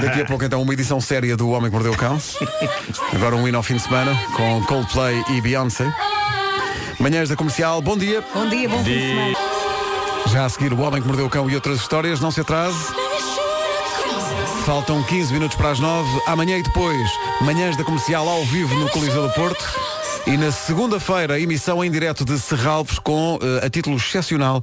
[0.00, 2.18] daqui a pouco então uma edição séria do Homem que Mordeu o Cão.
[3.14, 5.92] Agora um hino ao fim de semana com Coldplay e Beyoncé.
[6.98, 8.22] Manhãs da Comercial, bom dia.
[8.34, 9.36] Bom dia, bom fim de semana.
[10.28, 12.78] Já a seguir o Homem que Mordeu o Cão e outras histórias, não se atrase.
[14.64, 16.08] Faltam 15 minutos para as 9.
[16.26, 19.64] Amanhã e depois, manhãs da comercial ao vivo no Coliseu do Porto.
[20.24, 24.62] E na segunda-feira, emissão em direto de Serralves com, eh, a título excepcional,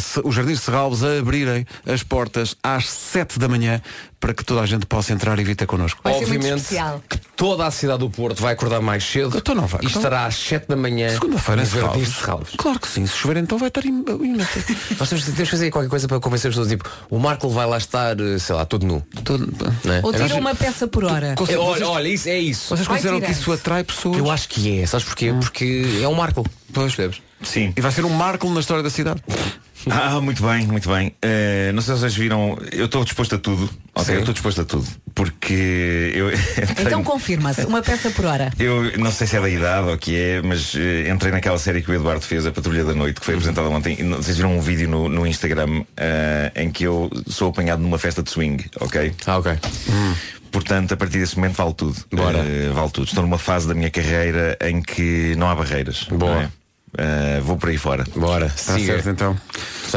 [0.00, 3.80] se- os Jardins de Serralves a abrirem as portas às 7 da manhã
[4.18, 6.00] para que toda a gente possa entrar e vir ter connosco.
[6.02, 6.64] Vai ser muito Obviamente
[7.08, 10.00] que toda a cidade do Porto vai acordar mais cedo Então não vai, e então-
[10.00, 12.08] estará às 7 da manhã Segunda-feira nos Jardins Serralves.
[12.08, 12.52] de Serralves.
[12.56, 14.50] Claro que sim, se chover então vai estar im- imenso.
[14.98, 16.68] Nós temos, temos que fazer qualquer coisa para convencer as pessoas.
[16.68, 19.02] Tipo, o Marco vai lá estar, eh, sei lá, todo nu.
[19.22, 19.46] Todo-
[19.84, 20.00] é?
[20.02, 21.34] Ou tira uma peça por hora.
[21.48, 22.74] É, olha, olha, isso é isso.
[22.74, 24.16] Vocês consideram que isso atrai pessoas?
[24.18, 24.86] Eu acho que é.
[24.86, 25.32] Sabes porquê?
[25.38, 26.44] Porque é um Marco.
[26.72, 26.94] Pois.
[26.94, 27.22] Percebes?
[27.42, 27.72] Sim.
[27.76, 29.22] E vai ser um marco na história da cidade.
[29.88, 31.14] Ah, muito bem, muito bem.
[31.22, 33.70] Eh, não sei se vocês viram, eu estou disposto a tudo.
[33.94, 34.12] Ok, Sim.
[34.14, 34.84] eu estou disposto a tudo.
[35.14, 38.50] Porque eu entrei- Então confirma-se, uma peça por hora.
[38.58, 41.58] Eu não sei se é da idade ou o que é, mas eh, entrei naquela
[41.58, 43.96] série que o Eduardo fez, A Patrulha da Noite, que foi apresentada ontem.
[44.00, 47.80] E não- Vocês viram um vídeo no, no Instagram eh, em que eu sou apanhado
[47.80, 49.12] numa festa de swing, ok?
[49.26, 49.52] Ah, ok.
[50.50, 51.96] Portanto, a partir desse momento vale tudo.
[52.10, 52.38] Bora.
[52.38, 53.06] Eh, vale tudo.
[53.06, 56.04] Estou numa fase da minha carreira em que não há barreiras.
[56.10, 56.34] Boa.
[56.34, 56.48] não é?
[56.96, 58.04] Eh, vou por aí fora.
[58.14, 58.46] Bora.
[58.46, 58.94] Está siga.
[58.94, 59.36] certo então.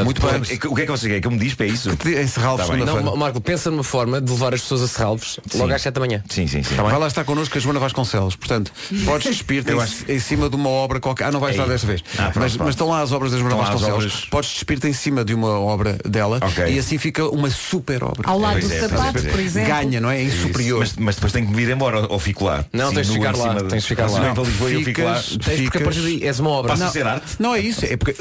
[0.03, 0.55] Portanto, Muito bem.
[0.55, 1.21] É que- O que é que você quer?
[1.21, 1.89] Que eu me diz para isso?
[2.21, 2.85] Encerrá-lo Tá bem.
[2.85, 5.99] Não, Marco, pensa numa forma de levar as pessoas a Serralves logo às 7 da
[6.01, 6.23] manhã.
[6.29, 6.75] Sim, sim, sim.
[6.75, 8.35] Vai lá estar connosco a Joana Vasconcelos.
[8.35, 8.71] Portanto,
[9.05, 11.25] podes despir-te em, em cima de uma obra qualquer.
[11.25, 11.69] Ah, não vais estar Ei.
[11.69, 12.03] desta vez.
[12.13, 12.65] Ah, pronto, mas, pronto.
[12.65, 14.05] mas estão lá as obras da Joana Estão Vasconcelos.
[14.05, 14.25] obras.
[14.29, 16.65] Podes despir-te em cima de uma obra dela Ok.
[16.67, 18.29] e assim fica uma super obra.
[18.29, 19.21] Ao lado Pois do é, é, sapato, é.
[19.29, 19.69] por exemplo.
[19.69, 20.21] Ganha, não é?
[20.23, 20.79] Em superior.
[20.79, 22.65] Mas, mas depois tenho que me ir embora ou, fico lá.
[22.73, 24.33] Não, tens de ficar em lá, tens de ficar lá.
[24.33, 26.75] Tens porque a partir daí és uma obra.
[26.75, 27.35] Não, a ser arte?
[27.39, 28.15] não é isso, é porque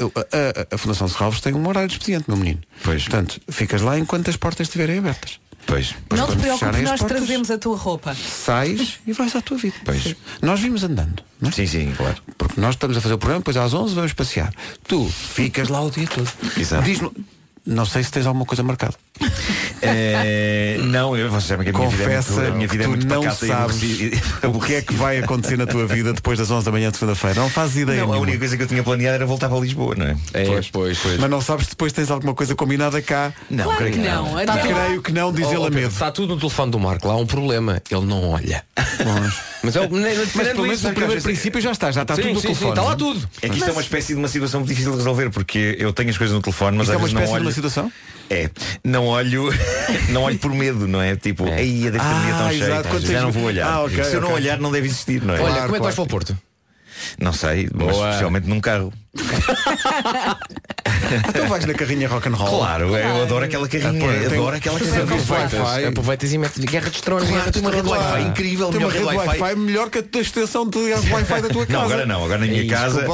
[0.71, 2.59] a, Fundação Serralves tem um horário de expediente, meu menino.
[2.83, 3.03] Pois.
[3.03, 5.39] Portanto, ficas lá enquanto as portas estiverem abertas.
[5.65, 5.89] Pois.
[5.89, 8.15] Depois, Não te preocupes, nós portas, trazemos a tua roupa.
[8.15, 9.75] Sais e vais à tua vida.
[9.85, 10.15] Pois.
[10.41, 11.23] Nós vimos andando.
[11.39, 11.51] Não é?
[11.51, 12.17] Sim, sim, claro.
[12.37, 14.53] Porque nós estamos a fazer o programa, depois às 11 vamos passear.
[14.87, 16.29] Tu ficas lá o dia todo.
[16.57, 16.83] Exato.
[16.83, 17.11] Diz-me,
[17.65, 18.95] não sei se tens alguma coisa marcada.
[19.81, 23.07] Eh, não, eu, que a minha Confessa vida é muito, a minha vida é muito
[23.07, 23.81] tu não e sabes
[24.43, 26.97] o que é que vai acontecer na tua vida depois das 11 da manhã de
[26.97, 27.39] segunda-feira.
[27.39, 29.95] Não fazes ideia Não, a única coisa que eu tinha planeado era voltar para Lisboa,
[29.95, 30.17] não é?
[30.33, 31.17] É, pois, pois.
[31.19, 33.33] Mas não sabes se depois tens alguma coisa combinada cá.
[33.49, 34.45] Não, Claro creio que não.
[34.45, 35.87] Tá, Até lá- creio que não, diz Oh, ele a medo.
[35.87, 37.81] Está tudo no telefone do Marco, lá há um problema.
[37.89, 38.63] Ele não olha.
[39.63, 42.33] Mas é o Mas pelo menos no primeiro princípio já está, já está sim, tudo
[42.33, 42.71] no sim, telefone.
[42.71, 43.29] Sim, está lá tudo.
[43.41, 46.09] É que isto é uma espécie de uma situação difícil de resolver porque eu tenho
[46.09, 47.91] as coisas no telefone, mas Isto é às uma vezes não espécie de uma situação?
[48.29, 48.49] É,
[48.83, 49.49] não olho,
[50.09, 51.15] não olho por medo, não é?
[51.15, 53.31] Tipo, aí deve ter um dia Ah, tão cheio, exato, tá, quando já tens- não
[53.31, 53.67] vou olhar.
[53.67, 54.41] Ah, ok, Se eu não ok.
[54.41, 55.37] olhar, não deve existir, não é?
[55.39, 56.37] Olha, Claro, como é que vais para o Porto?
[57.19, 58.07] Não sei, mas Boa.
[58.09, 58.93] especialmente num carro.
[61.29, 62.59] Então vais na carrinha rock and roll.
[62.59, 65.23] Claro, eu adoro aquela carrinha, Ah, pô, tem- adoro aquela tem carrinha.
[65.29, 65.85] Wi-Fi.
[65.85, 67.27] Aproveitas e metes Guerra de Tronos.
[67.29, 67.87] Claro, tem uma rede.
[67.89, 71.77] Wi-Fi incrível, Tem uma rede Wi-Fi melhor que a extensão de Wi-Fi da tua casa.
[71.79, 73.05] Não, agora não, agora na minha Ih, casa.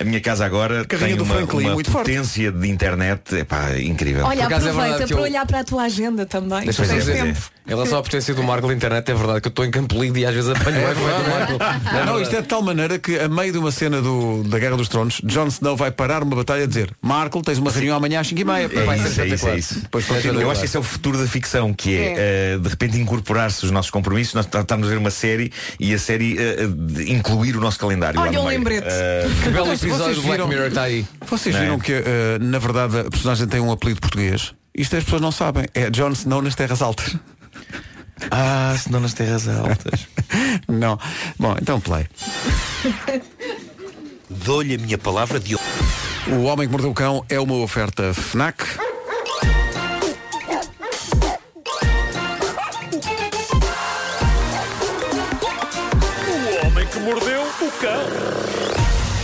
[0.00, 2.06] A minha casa agora Carrinha tem do uma, Franklin, uma muito forte.
[2.12, 5.82] potência de internet epá, incrível Olha, é aproveita que para eu- olhar para a tua
[5.82, 6.60] agenda também.
[6.60, 7.34] É, é.
[7.66, 10.00] em relação à potência do Marco da internet, é verdade que eu estou em Campo
[10.00, 12.06] Lido e às vezes apanho o Wi-Fi do Marco.
[12.06, 14.76] Não, isto é de tal maneira que a meio de uma cena do, da Guerra
[14.76, 18.20] dos Tronos, Jon Snow vai parar uma batalha a dizer Marco, tens uma reunião amanhã
[18.20, 18.64] às 5 e meia.
[18.72, 19.80] É Vai isso, ser é isso, é isso.
[19.80, 20.40] Depois continua.
[20.40, 22.14] Eu acho que esse é o futuro da ficção, que é,
[22.54, 24.34] eh, de repente incorporar-se os nossos compromissos.
[24.34, 26.36] Nós estamos a ver uma série e a série
[26.68, 28.20] de incluir o nosso calendário.
[28.20, 28.86] Olha um lembrete.
[28.88, 31.06] Eh, Que belo Vocês episódio do Black viram- Mirror está aí.
[31.28, 31.60] Vocês é?
[31.60, 31.92] viram que,
[32.40, 34.54] na verdade, a personagem tem um apelido português?
[34.76, 35.66] Isto as pessoas não sabem.
[35.74, 37.16] É Jon Snow nas Terras Altas.
[38.30, 40.06] ah, se não nas terras altas.
[40.68, 40.98] não.
[41.38, 42.06] Bom, então play.
[44.44, 48.64] Dou-lhe a minha palavra de O Homem que Mordeu o Cão é uma oferta FNAC.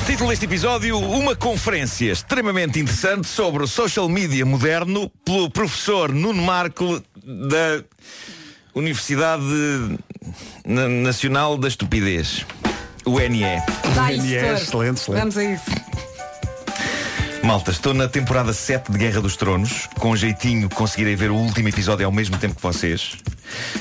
[0.06, 6.42] Título deste episódio, uma conferência extremamente interessante sobre o social media moderno pelo professor Nuno
[6.42, 7.82] Marco da
[8.74, 9.42] Universidade
[10.66, 12.44] Na- Nacional da Estupidez,
[13.14, 13.40] UNE.
[13.94, 14.84] Dá É, isso, excelente, Thor.
[14.86, 15.18] excelente.
[15.20, 15.64] Vamos a isso.
[17.42, 19.88] Malta, estou na temporada 7 de Guerra dos Tronos.
[19.98, 23.16] Com jeitinho conseguirei ver o último episódio ao mesmo tempo que vocês.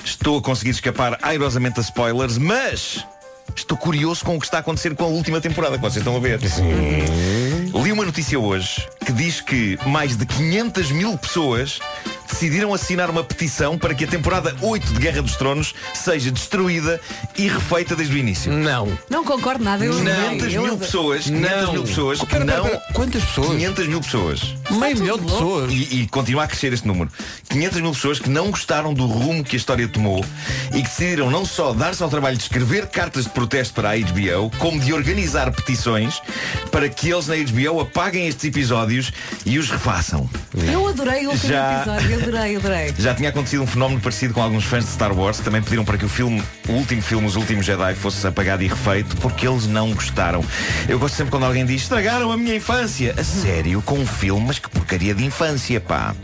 [0.03, 3.05] Estou a conseguir escapar airosamente a spoilers, mas
[3.55, 6.15] estou curioso com o que está a acontecer com a última temporada que vocês estão
[6.15, 6.39] a ver.
[7.83, 11.79] Li uma notícia hoje que diz que mais de 500 mil pessoas
[12.31, 17.01] decidiram assinar uma petição para que a temporada 8 de Guerra dos Tronos seja destruída
[17.37, 18.51] e refeita desde o início.
[18.51, 18.87] Não.
[19.09, 19.83] Não concordo nada.
[19.83, 22.63] Eu 500 eu- mil pessoas, 500 mil pessoas Pera, pera, não...
[22.65, 22.81] pera.
[22.93, 23.47] Quantas pessoas?
[23.47, 24.55] 500 mil pessoas.
[24.71, 25.71] Meio milhão de pessoas.
[25.73, 27.09] E, e continua a crescer este número.
[27.49, 30.23] 500 mil pessoas que não gostaram do rumo que a história tomou
[30.71, 33.97] e que decidiram não só dar-se ao trabalho de escrever cartas de protesto para a
[33.97, 36.21] HBO, como de organizar petições
[36.71, 39.12] para que eles na HBO apaguem estes episódios
[39.45, 40.29] e os refaçam.
[40.71, 42.21] Eu adorei o último Já- episódio.
[42.21, 42.93] Adorei, adorei.
[42.97, 45.84] Já tinha acontecido um fenómeno parecido com alguns fãs de Star Wars que também pediram
[45.84, 49.45] para que o filme, o último filme, Os Últimos Jedi, fosse apagado e refeito porque
[49.45, 50.41] eles não gostaram.
[50.88, 53.13] Eu gosto sempre quando alguém diz estragaram a minha infância.
[53.17, 56.15] A sério, com um filme, mas que porcaria de infância, pá.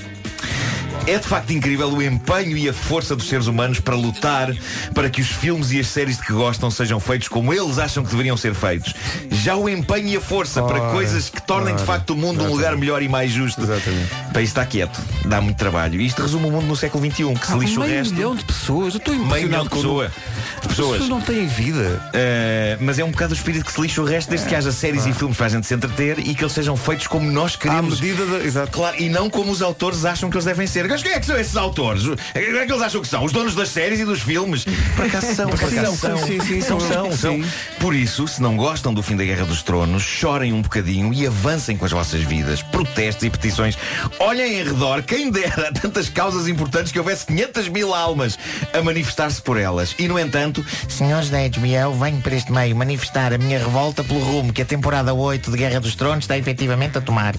[1.07, 4.51] É de facto incrível o empenho e a força dos seres humanos para lutar
[4.95, 8.03] para que os filmes e as séries de que gostam sejam feitos como eles acham
[8.03, 8.95] que deveriam ser feitos.
[9.29, 12.15] Já o empenho e a força para Ora, coisas que tornem de ora, facto o
[12.15, 13.61] mundo um lugar melhor e mais justo.
[13.61, 14.09] Exatamente.
[14.33, 14.99] Para isso está quieto.
[15.25, 16.01] Dá muito trabalho.
[16.01, 18.13] Isto resume o mundo no século XXI, que se lixa o meio resto.
[18.15, 18.93] milhão de pessoas.
[18.95, 20.13] Eu estou Meio milhão de pessoa- de
[20.61, 20.91] As pessoas.
[20.93, 22.01] pessoas não têm vida.
[22.07, 24.71] Uh, mas é um bocado o espírito que se lixa o resto, desde que haja
[24.71, 27.53] séries e filmes para a gente se entreter e que eles sejam feitos como nós
[27.53, 28.01] À queremos.
[28.01, 28.43] medida da.
[28.43, 28.71] Exato.
[28.71, 30.84] Claro, e não como os autores acham que eles devem ser.
[30.87, 32.03] Mas quem é que são esses autores?
[32.33, 33.23] Quem é que eles acham que são?
[33.23, 34.65] Os donos das séries e dos filmes?
[34.95, 36.27] Por acaso são, por acaso são, são.
[36.27, 37.35] sim, sim, são, são, são, são.
[37.35, 37.45] sim.
[37.79, 41.27] Por isso, se não gostam do fim da Guerra dos Tronos, chorem um bocadinho e
[41.27, 42.61] avancem com as vossas vidas.
[42.61, 43.77] Protestos e petições.
[44.19, 48.37] Olhem em redor, quem dera tantas causas importantes que houvesse 500 mil almas
[48.73, 49.95] a manifestar-se por elas.
[49.97, 54.19] E, no entanto, senhores da HBO, venho para este meio manifestar a minha revolta pelo
[54.19, 57.35] rumo que a temporada 8 de Guerra dos Tronos está efetivamente a tomar.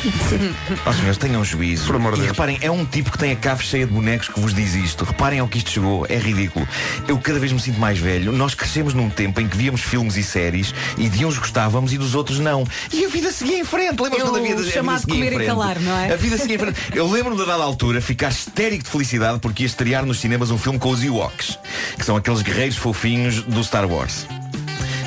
[0.86, 1.86] Ó senhores, tenham juízo.
[1.86, 2.32] Por amor de e Deus.
[2.32, 5.04] reparem, é um tipo que tem a cave cheia de bonecos que vos diz isto.
[5.04, 6.66] Reparem ao que isto chegou, é ridículo.
[7.06, 8.32] Eu cada vez me sinto mais velho.
[8.32, 11.98] Nós crescemos num tempo em que víamos filmes e séries e de uns gostávamos e
[11.98, 12.66] dos outros não.
[12.92, 14.00] E a vida seguia em frente.
[14.00, 15.48] Lembram-se Eu quando a vida, a vida chamado seguia em comer e frente?
[15.48, 16.12] calar, não é?
[16.12, 16.78] A vida seguia em frente.
[16.94, 20.50] Eu lembro-me de a dada altura ficar histérico de felicidade porque ia estrear nos cinemas
[20.50, 21.58] um filme com os Ewoks,
[21.98, 24.26] que são aqueles guerreiros fofinhos do Star Wars.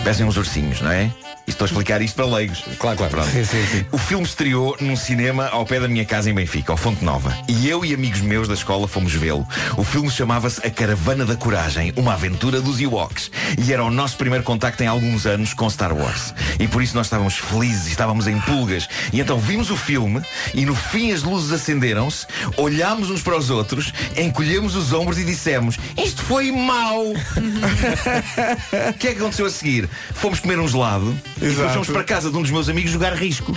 [0.03, 1.09] Parecem uns ursinhos, não é?
[1.45, 2.63] E estou a explicar isto para leigos.
[2.77, 3.11] Claro, claro.
[3.11, 3.29] Pronto.
[3.29, 3.85] Sim, sim, sim.
[3.91, 7.35] O filme estreou num cinema ao pé da minha casa em Benfica, ao Fonte Nova.
[7.47, 9.45] E eu e amigos meus da escola fomos vê-lo.
[9.77, 13.29] O filme chamava-se A Caravana da Coragem, uma aventura dos Ewoks.
[13.57, 16.33] E era o nosso primeiro contacto em alguns anos com Star Wars.
[16.59, 18.87] E por isso nós estávamos felizes, estávamos em pulgas.
[19.11, 20.21] E então vimos o filme
[20.53, 25.25] e no fim as luzes acenderam-se, olhámos uns para os outros, encolhemos os ombros e
[25.25, 27.03] dissemos isto foi mau.
[28.89, 29.89] O que é que aconteceu a seguir?
[30.13, 31.73] Fomos comer um gelado e depois Exato.
[31.73, 33.55] fomos para casa de um dos meus amigos jogar risco.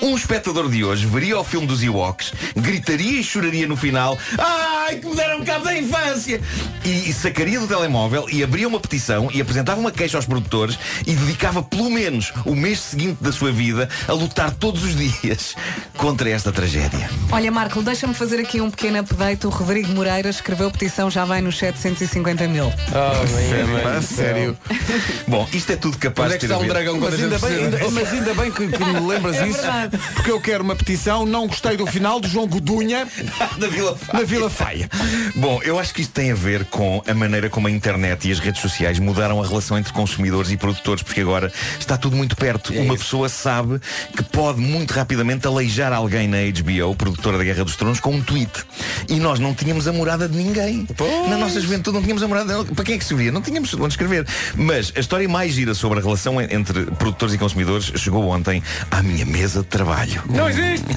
[0.00, 4.96] Um espectador de hoje veria o filme dos Ewoks, gritaria e choraria no final Ai,
[4.96, 6.40] que me deram cabo da infância!
[6.84, 10.78] E, e sacaria do telemóvel e abria uma petição e apresentava uma queixa aos produtores
[11.06, 15.54] e dedicava pelo menos o mês seguinte da sua vida a lutar todos os dias
[15.96, 17.10] contra esta tragédia.
[17.30, 19.46] Olha, Marco, deixa-me fazer aqui um pequeno update.
[19.46, 22.72] O Rodrigo Moreira escreveu petição, já vai nos 750 mil.
[23.96, 24.56] A sério.
[25.26, 28.12] Bom, isto é tudo capaz é de ter um dragão Mas ainda, bem, ainda- mas
[28.12, 29.60] ainda bem que, que me lembras É isso,
[30.14, 33.06] porque eu quero uma petição, não gostei do final de João Godunha
[33.58, 34.18] da Vila Faia.
[34.20, 34.88] na Vila Faia.
[35.36, 38.32] Bom, eu acho que isto tem a ver com a maneira como a internet e
[38.32, 42.36] as redes sociais mudaram a relação entre consumidores e produtores, porque agora está tudo muito
[42.36, 42.72] perto.
[42.72, 43.80] Uma pessoa sabe
[44.16, 48.22] que pode muito rapidamente aleijar alguém na HBO, produtora da Guerra dos Tronos, com um
[48.22, 48.50] tweet.
[49.08, 50.86] E nós não tínhamos a morada de ninguém.
[51.28, 52.64] Na nossa juventude não tínhamos a morada.
[52.64, 53.30] Para quem é que se via?
[53.32, 54.26] Não tínhamos onde escrever.
[54.56, 58.62] Mas a história mais gira sobre a relação en- entre produtores e consumidores chegou ontem
[58.90, 60.20] à minha mesa de trabalho.
[60.28, 60.88] Não existe!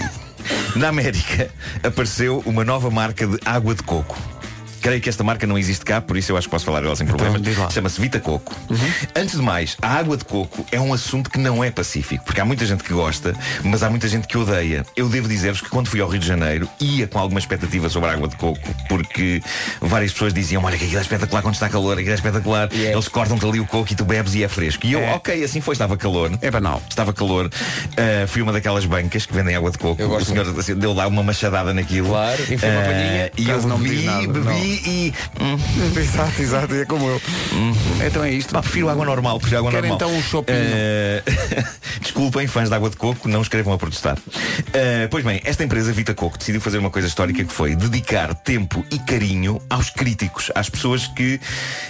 [0.76, 1.52] Na América
[1.84, 4.18] apareceu uma nova marca de água de coco.
[4.82, 6.96] Creio que esta marca não existe cá, por isso eu acho que posso falar dela
[6.96, 7.42] sem problemas.
[7.42, 7.70] diz lá.
[7.70, 8.56] Chama-se Vita Coco.
[9.16, 12.42] Antes de mais, a água de coco é um assunto que não é pacífico, porque
[12.42, 14.86] há muita gente que gosta, mas há muita gente que odeia.
[14.96, 18.10] Eu devo dizer-vos que quando fui ao Rio de Janeiro ia com alguma expectativa sobre
[18.10, 19.42] a água de coco, porque
[19.80, 23.46] várias pessoas diziam, olha aquilo é espetacular quando está calor, aquilo é espetacular, eles cortam-te
[23.46, 24.86] ali o coco e tu bebes e é fresco.
[24.86, 26.32] E eu, ok, assim foi, estava calor.
[26.42, 26.82] É banal.
[26.90, 27.50] Estava calor.
[27.98, 30.02] Ah, fui uma daquelas bancas que vendem água de coco.
[30.04, 32.10] O senhor deu lá uma machadada naquilo.
[32.10, 33.32] Claro, enfiou uma Ah, palhinha.
[33.38, 35.14] E eu bebi, nada, bebi e.
[35.42, 35.58] hum,
[36.00, 37.22] Exato, exato, é como eu.
[38.06, 38.54] Então é isto.
[38.54, 40.08] pá, prefiro água normal, prefiro água Quero normal.
[40.10, 40.58] então um chopinho.
[40.58, 44.18] Ah, Desculpem, fãs de água de coco, não escrevam a protestar.
[44.74, 48.34] Ah, pois bem, esta empresa Vita Coco decidiu fazer uma coisa histórica que foi dedicar
[48.34, 51.40] tempo e carinho aos críticos, às pessoas que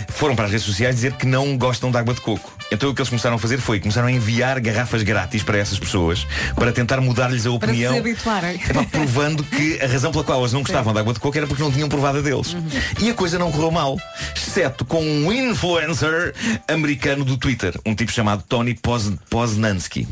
[0.10, 2.52] foram para as redes sociais dizer que não gostam de água de coco.
[2.72, 5.78] Então o que eles começaram a fazer foi começaram a enviar garrafas grátis para essas
[5.80, 7.98] pessoas para tentar mudar-lhes a Para se opinião.
[7.98, 8.56] habituarem.
[8.56, 11.48] Epá, provando que a razão pela qual elas não gostavam de água de coco era
[11.48, 12.56] porque não tinham provado a deles.
[13.02, 13.98] E a coisa não correu mal,
[14.36, 16.34] exceto com um influencer
[16.68, 20.08] americano do Twitter, um tipo chamado Tony Poz Poznansky.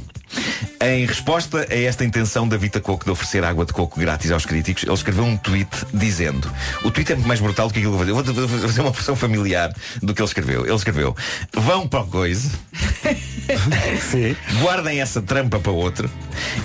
[0.82, 4.46] Em resposta a esta intenção da Vita Coco de oferecer água de coco grátis aos
[4.46, 6.50] críticos, ele escreveu um tweet dizendo
[6.84, 8.30] O tweet é muito mais brutal do que aquilo que eu vou fazer.
[8.30, 10.66] Eu vou fazer uma versão familiar do que ele escreveu.
[10.66, 11.16] Ele escreveu
[11.54, 12.50] Vão para o coisa.
[14.62, 16.10] Guardem essa trampa para outro.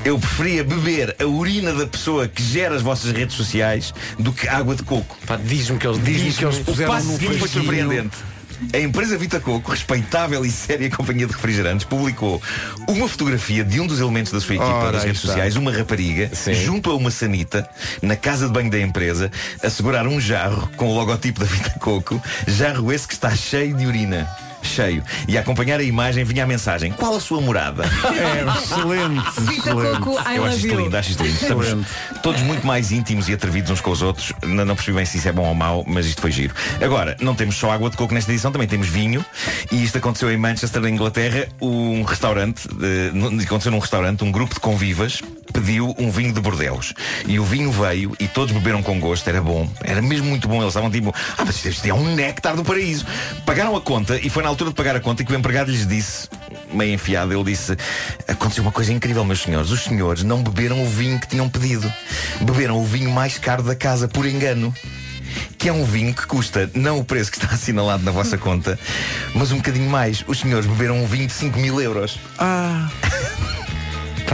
[0.05, 4.48] Eu preferia beber a urina da pessoa que gera as vossas redes sociais do que
[4.48, 5.16] água de coco.
[5.44, 8.16] Diz-me que eles diz que eles O puseram passo num seguinte foi surpreendente.
[8.73, 12.40] A empresa Vita Coco, respeitável e séria companhia de refrigerantes, publicou
[12.88, 16.90] uma fotografia de um dos elementos da sua equipa nas redes sociais, uma rapariga, junto
[16.90, 17.69] a uma sanita,
[18.03, 19.31] na casa de banho da empresa,
[19.62, 23.75] a segurar um jarro com o logotipo da Vita Coco, jarro esse que está cheio
[23.77, 24.29] de urina.
[24.64, 25.03] Cheio.
[25.29, 27.85] E a acompanhar a imagem vinha a mensagem: Qual a sua morada?
[28.14, 29.40] É excelente.
[29.40, 30.00] Vita excelente.
[30.00, 31.35] Coco, I Eu acho isto lindo, acho isto lindo.
[31.40, 31.87] Estamos
[32.22, 34.33] todos muito mais íntimos e atrevidos uns com os outros.
[34.42, 36.55] Não, não percebi bem se isso é bom ou mau, mas isto foi giro.
[36.83, 39.24] Agora, não temos só água de coco nesta edição, também temos vinho.
[39.70, 41.46] E isto aconteceu em Manchester, na Inglaterra.
[41.61, 45.20] Um restaurante, eh, no- aconteceu num restaurante, um grupo de convivas
[45.55, 46.93] pediu um vinho de Bordeus.
[47.27, 49.71] E o vinho veio e todos beberam com gosto, era bom.
[49.83, 50.57] Era mesmo muito bom.
[50.57, 53.07] Eles estavam tipo, ah, mas isto- é um néctar do paraíso.
[53.47, 55.87] Pagaram a conta e foi na altura de pagar a conta que o empregado lhes
[55.87, 56.29] disse,
[56.73, 57.77] meio enfiado, ele disse,
[58.27, 59.71] aconteceu uma coisa incrível, meus senhores.
[59.71, 61.90] Os senhores não beberam o vinho que tinham pedido.
[62.40, 64.75] Beberam o vinho mais caro da casa, por engano.
[65.57, 68.79] Que é um vinho que custa não o preço que está assinalado na vossa conta,
[69.35, 70.25] mas um bocadinho mais.
[70.27, 72.19] Os senhores beberam um vinho de 5 mil euros.
[72.38, 72.88] Ah.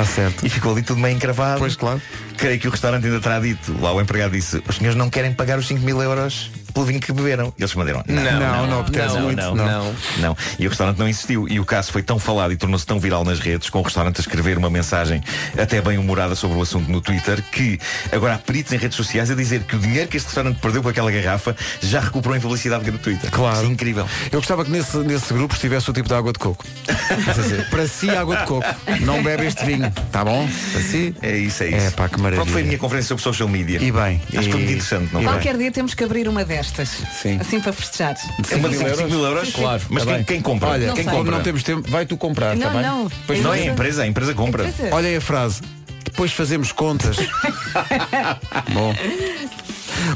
[0.00, 0.46] Está certo.
[0.46, 1.58] E ficou ali tudo meio encravado.
[1.58, 2.00] Pois claro.
[2.36, 3.76] Creio que o restaurante ainda terá dito.
[3.80, 7.00] Lá o empregado disse, os senhores não querem pagar os 5 mil euros pelo vinho
[7.00, 7.46] que beberam.
[7.59, 9.66] Eles responderam, não, Não, não apetece não, muito, não, não.
[9.66, 9.94] não.
[10.18, 10.37] Não.
[10.59, 11.48] E o restaurante não insistiu.
[11.48, 14.18] E o caso foi tão falado e tornou-se tão viral nas redes, com o restaurante
[14.18, 15.22] a escrever uma mensagem
[15.61, 17.78] até bem humorada sobre o assunto no Twitter, que
[18.12, 20.83] agora há peritos em redes sociais a dizer que o dinheiro que este restaurante perdeu
[20.83, 23.30] com aquela garrafa já recuperou em publicidade gratuita.
[23.30, 23.56] Claro.
[23.56, 24.09] Isso é incrível.
[24.30, 26.64] Eu gostava que nesse, nesse grupo estivesse o tipo de água de coco.
[27.70, 28.66] Para si água de coco.
[29.00, 29.90] Não bebe este vinho.
[30.12, 30.48] Tá bom?
[30.72, 31.14] Para si.
[31.22, 31.87] É isso, é isso.
[31.87, 32.42] É pá, que maravilha.
[32.42, 33.78] Pronto, foi a minha conferência sobre social media.
[33.80, 34.20] E bem.
[34.26, 35.24] Acho que foi muito interessante, não e?
[35.24, 36.69] Qualquer dia temos que abrir uma destas.
[36.70, 36.88] Apostas.
[37.20, 37.38] Sim.
[37.40, 38.16] Assim para festejar.
[38.50, 39.50] É uma de 5 mil euros?
[39.52, 39.83] Claro.
[39.90, 40.68] Mas Tá quem, quem compra?
[40.70, 41.12] Olha, Não quem sei.
[41.12, 41.33] compra?
[41.37, 42.83] não temos tempo, vai tu comprar, Não, tá bem?
[42.83, 43.11] não.
[43.26, 43.72] Pois Não é a Empresa.
[43.72, 44.68] empresa, a empresa compra.
[44.68, 44.94] Empresa.
[44.94, 45.61] Olhem a frase.
[46.04, 47.16] Depois fazemos contas.
[48.72, 48.94] Bom.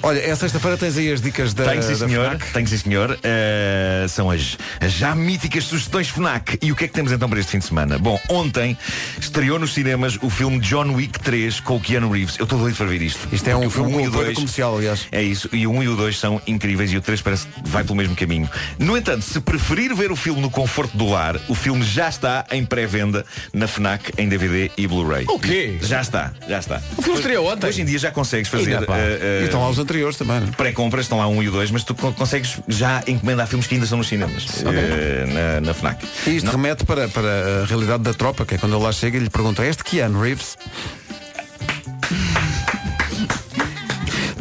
[0.02, 2.52] Olha, é sexta-feira tens aí as dicas da, Tenho sim da senhor, FNAC.
[2.52, 3.10] tenho sim senhor.
[3.12, 6.58] Uh, são as, as já míticas sugestões FNAC.
[6.62, 7.98] E o que é que temos então para este fim de semana?
[7.98, 8.76] Bom, ontem
[9.20, 12.36] estreou nos cinemas o filme John Wick 3 com o Keanu Reeves.
[12.38, 13.26] Eu estou doido para ver isto.
[13.32, 15.06] Isto é um o filme um e o dois- comercial, aliás.
[15.12, 17.52] É isso, e o 1 e o 2 são incríveis e o 3 parece que
[17.68, 18.48] vai pelo mesmo caminho.
[18.78, 22.44] No entanto, se preferir ver o filme no conforto do lar, o filme já está
[22.50, 25.24] em pré-venda na FNAC em DVD e Blu-ray.
[25.28, 25.76] O quê?
[25.82, 26.82] Já está, já está.
[26.96, 27.66] O filme estreou ontem.
[27.68, 28.96] Hoje em dia já consegues fazer Ainda, pá.
[28.98, 30.36] eh, eh, E estão lá os anteriores também.
[30.36, 30.40] é?
[30.56, 33.74] pré-compras, estão lá um e o dois, mas tu co- consegues já encomendar filmes que
[33.74, 35.26] ainda estão nos cinemas eh,
[35.60, 36.04] na, na FNAC.
[36.26, 38.92] E isto Não- remete para, para a realidade da tropa, que é quando ele lá
[38.92, 40.56] chega e lhe pergunta, este Keanu Reeves?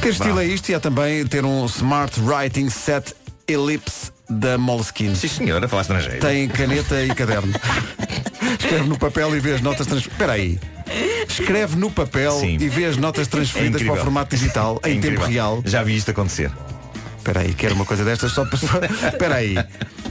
[0.02, 3.14] Ter estilo é isto e há também ter um Smart Writing Set
[3.48, 5.16] Ellipse da Moleskine.
[5.16, 6.20] Sim senhora, falar estrangeiro.
[6.20, 7.54] Tem caneta e caderno.
[8.60, 10.14] Escreve no papel e vê as notas transferidas.
[10.14, 10.60] Espera aí.
[11.28, 12.58] Escreve no papel Sim.
[12.60, 14.02] e vê as notas É transferidas para incrível.
[14.02, 15.20] o formato digital É em incrível.
[15.20, 15.62] tempo real.
[15.66, 16.52] Já vi isto acontecer.
[17.24, 18.60] Espera aí, quero uma coisa destas só para...
[19.08, 19.56] Espera aí.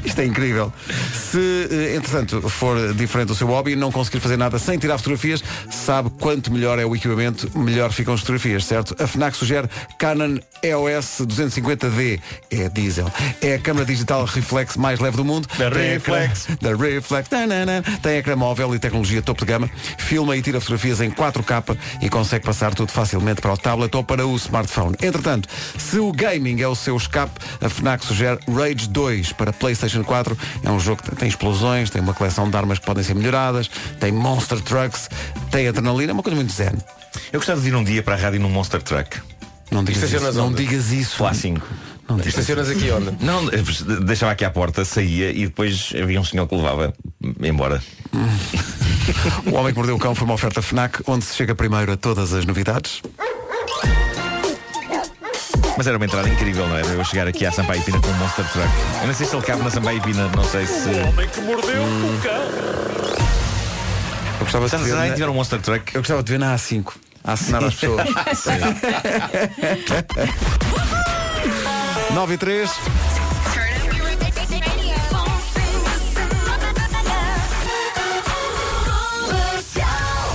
[0.02, 0.72] Isto é incrível.
[1.12, 4.96] Se, eh, entretanto, for diferente do seu hobby e não conseguir fazer nada sem tirar
[4.96, 8.96] fotografias, sabe quanto melhor é o equipamento, melhor ficam as fotografias, certo?
[8.98, 12.18] A FNAC sugere Canon EOS 250D.
[12.50, 13.12] É diesel.
[13.42, 15.46] É a câmara digital reflex mais leve do mundo.
[15.58, 16.48] Da Reflex.
[16.60, 17.28] Da Reflex.
[17.28, 17.82] Tanana.
[18.02, 19.70] Tem ecrã móvel e tecnologia topo de gama.
[19.98, 24.02] Filma e tira fotografias em 4K e consegue passar tudo facilmente para o tablet ou
[24.02, 24.96] para o smartphone.
[25.02, 30.02] Entretanto, se o gaming é o seu escape, a FNAC sugere Rage 2 para PlayStation
[30.04, 30.36] 4.
[30.62, 33.70] É um jogo que tem explosões, tem uma coleção de armas que podem ser melhoradas,
[34.00, 35.08] tem monster trucks,
[35.50, 36.72] tem adrenalina, é uma coisa muito zen.
[37.32, 39.18] Eu gostava de ir um dia para a rádio num Monster Truck.
[39.70, 40.38] Não digas Estacionas isso.
[40.38, 40.56] Não onde?
[40.64, 41.22] digas isso.
[41.22, 41.66] Lá 5.
[42.08, 43.24] Não digas Estacionas aqui onde?
[43.24, 43.46] Não,
[44.04, 46.92] deixava aqui à porta, saía e depois havia um senhor que levava
[47.40, 47.82] embora.
[49.46, 51.96] O Homem que Mordeu o Cão foi uma oferta FNAC, onde se chega primeiro a
[51.96, 53.02] todas as novidades.
[55.76, 56.86] Mas era uma entrada incrível, não era?
[56.86, 58.68] Eu chegar aqui à Sampaio Pina com um Monster Truck.
[59.00, 60.88] Eu não sei se ele cabe na Sampaio Pina, não sei se.
[60.90, 61.12] Eu
[64.40, 65.94] gostava de Se ver, na- tiver um Monster Truck.
[65.94, 66.92] eu gostava de ver na A5
[67.24, 68.06] a assinar às pessoas.
[72.14, 72.70] 9 e 3.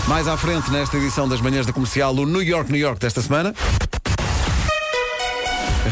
[0.07, 3.21] Mais à frente, nesta edição das manhãs da comercial, o New York, New York desta
[3.21, 3.53] semana.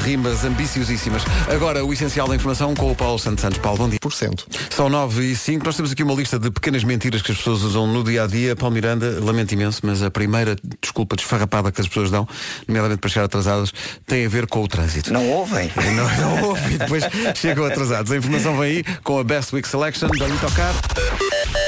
[0.04, 1.24] Rimas ambiciosíssimas.
[1.54, 3.58] Agora, o essencial da informação com o Paulo Santos Santos.
[3.60, 4.00] Paulo, bom dia.
[4.00, 4.48] Por cento.
[4.70, 5.66] São 9 e 5.
[5.66, 8.28] Nós temos aqui uma lista de pequenas mentiras que as pessoas usam no dia a
[8.28, 8.56] dia.
[8.56, 12.28] Paulo Miranda, lamento imenso, mas a primeira desculpa desfarrapada que as pessoas dão,
[12.68, 13.74] nomeadamente para chegar atrasadas,
[14.06, 15.12] tem a ver com o trânsito.
[15.12, 15.72] Não ouvem?
[15.96, 17.04] Não, não houve e depois
[17.36, 18.12] chegam atrasados.
[18.12, 21.65] A informação vem aí com a Best Week Selection da Tocar.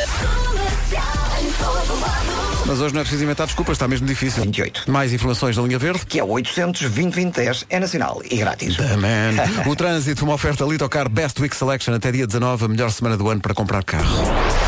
[2.67, 4.43] Mas hoje não é preciso inventar desculpas, está mesmo difícil.
[4.43, 4.91] 28.
[4.91, 6.05] Mais informações da linha verde.
[6.05, 8.75] Que é 800 2010 é nacional e grátis.
[8.77, 9.37] Man.
[9.65, 13.29] O trânsito, uma oferta Litocar Best Week Selection até dia 19, a melhor semana do
[13.29, 14.66] ano para comprar carro.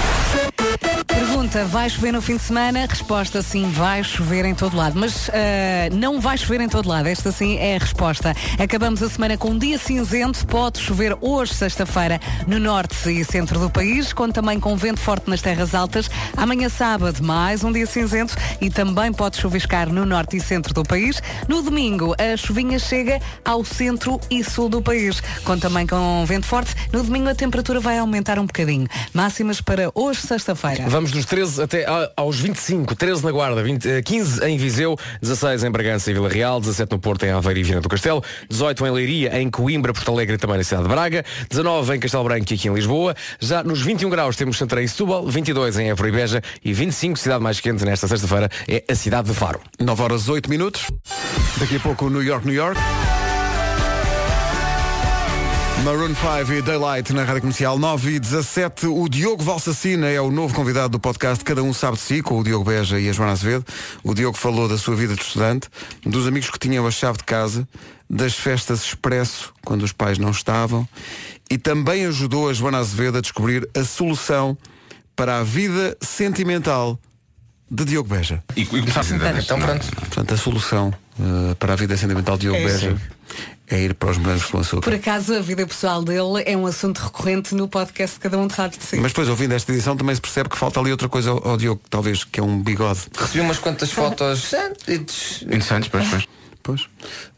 [1.50, 2.86] Pergunta, vai chover no fim de semana?
[2.88, 5.00] Resposta sim, vai chover em todo lado.
[5.00, 7.08] Mas ah, não vai chover em todo lado.
[7.08, 8.36] Esta sim é a resposta.
[8.60, 10.46] Acabamos a semana com um dia cinzento.
[10.46, 15.28] Pode chover hoje, sexta-feira, no norte e centro do país, com também com vento forte
[15.28, 16.08] nas terras altas.
[16.38, 20.84] Amanhã sábado, mais um dia cinzento e também pode chuviscar no norte e centro do
[20.84, 21.20] país.
[21.48, 26.46] No domingo, a chuvinha chega ao centro e sul do país, com também com vento
[26.46, 26.76] forte.
[26.94, 28.88] No domingo a temperatura vai aumentar um bocadinho.
[29.14, 30.88] Máximas para hoje, sexta-feira.
[30.88, 32.96] Vamos dos 13 até a- aos 25.
[32.96, 36.92] 13 na Guarda, 20, eh, 15 em Viseu, 16 em Bragança e Vila Real, 17
[36.92, 40.36] no Porto, em Aveiro e Viana do Castelo, 18 em Leiria, em Coimbra, Porto Alegre
[40.36, 43.16] e também na cidade de Braga, 19 em Castelo Branco e aqui em Lisboa.
[43.40, 47.18] Já nos 21 graus temos Santarém e Setúbal, 22 em Évora e Beja e 25,
[47.18, 49.60] cidade mais quente nesta sexta-feira, é a cidade de Faro.
[49.80, 50.88] 9 horas 8 minutos.
[51.60, 52.80] Daqui a pouco New York, New York.
[55.84, 58.88] Maroon 5 e Daylight na Rádio Comercial 9 e 17.
[58.88, 62.40] O Diogo Valsacina é o novo convidado do podcast Cada Um Sabe de Si, com
[62.40, 63.66] o Diogo Beja e a Joana Azevedo.
[64.04, 65.70] O Diogo falou da sua vida de estudante,
[66.04, 67.68] dos amigos que tinham a chave de casa,
[68.10, 70.88] das festas expresso, quando os pais não estavam,
[71.50, 74.58] e também ajudou a Joana Azevedo a descobrir a solução
[75.16, 77.00] para a vida sentimental
[77.72, 78.44] de Diogo Beja.
[78.56, 79.86] E, e começaste Então pronto.
[79.96, 82.98] Portanto, a solução eh, para a vida sentimental de Diogo É Beja
[83.70, 84.82] é ir para os morangos com açúcar.
[84.82, 88.78] Por acaso, a vida pessoal dele é um assunto recorrente no podcast Cada Um Sabe
[88.78, 88.96] de Si.
[88.98, 91.82] Mas depois, ouvindo esta edição, também se percebe que falta ali outra coisa ao, Diogo,
[91.90, 93.02] talvez, que é um bigode.
[93.18, 94.52] Recebi umas quantas fotos
[95.44, 96.28] interessantes, pois, pois.
[96.62, 96.82] Pois.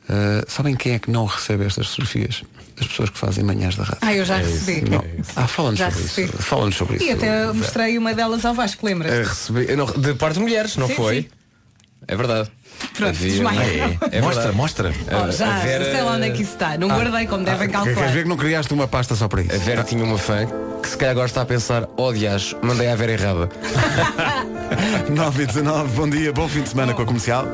[0.09, 2.43] Uh, sabem quem é que não recebe estas fotografias?
[2.79, 3.99] As pessoas que fazem manhãs da rádio.
[4.01, 4.81] Ah, eu já É recebi.
[4.81, 5.05] isso, não.
[5.35, 6.27] Ah, fala-nos sobre recebi.
[6.27, 6.37] isso.
[6.43, 7.05] Fala-nos sobre isso.
[7.05, 9.11] E até mostrei uma delas ao Vasco, lembras?
[9.13, 11.21] A receber- não, de parte de mulheres, não Sim, foi?
[11.21, 11.29] sim.
[12.11, 12.51] É verdade.
[12.93, 13.97] Pronto, desmaia.
[14.11, 14.57] É, é Mostra, verdade.
[14.57, 14.93] mostra.
[15.07, 16.77] Oh, já, a Vera- sei lá onde é que isso está.
[16.77, 18.11] Não guardei como devem Queres calcular.
[18.11, 19.55] ver que não criaste uma pasta só para isso?
[19.55, 20.45] A Vera tinha uma fã
[20.83, 22.11] que se calhar agora está a pensar, oh
[22.61, 23.49] mandei a Vera errada.
[25.09, 27.45] 9 e 19, bom dia, bom fim de semana com a comercial.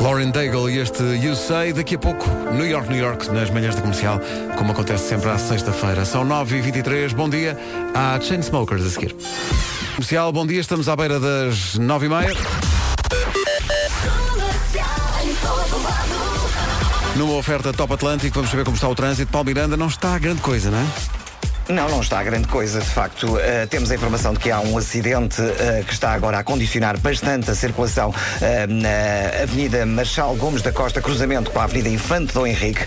[0.00, 3.74] Lauren Daigle e este You Say, daqui a pouco, New York, New York, nas manhãs
[3.74, 4.20] da comercial,
[4.56, 6.04] como acontece sempre à sexta-feira.
[6.04, 7.58] São 9 e 23 bom dia,
[7.92, 9.16] há Chainsmokers a seguir.
[9.96, 12.32] Comercial, bom dia, estamos à beira das 9 e meia.
[17.16, 19.30] Numa oferta Top Atlântico, vamos saber como está o trânsito.
[19.30, 20.86] Paulo Miranda não está grande coisa, não é?
[21.72, 23.36] Não, não está grande coisa, de facto.
[23.36, 26.98] Uh, temos a informação de que há um acidente uh, que está agora a condicionar
[26.98, 28.14] bastante a circulação uh,
[28.66, 32.80] na Avenida Marchal Gomes da Costa, cruzamento com a Avenida Infante Dom Henrique.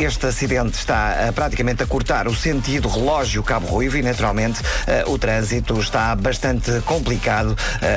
[0.00, 4.60] Este acidente está praticamente a cortar o sentido relógio Cabo Ruivo e, naturalmente,
[5.06, 7.56] o trânsito está bastante complicado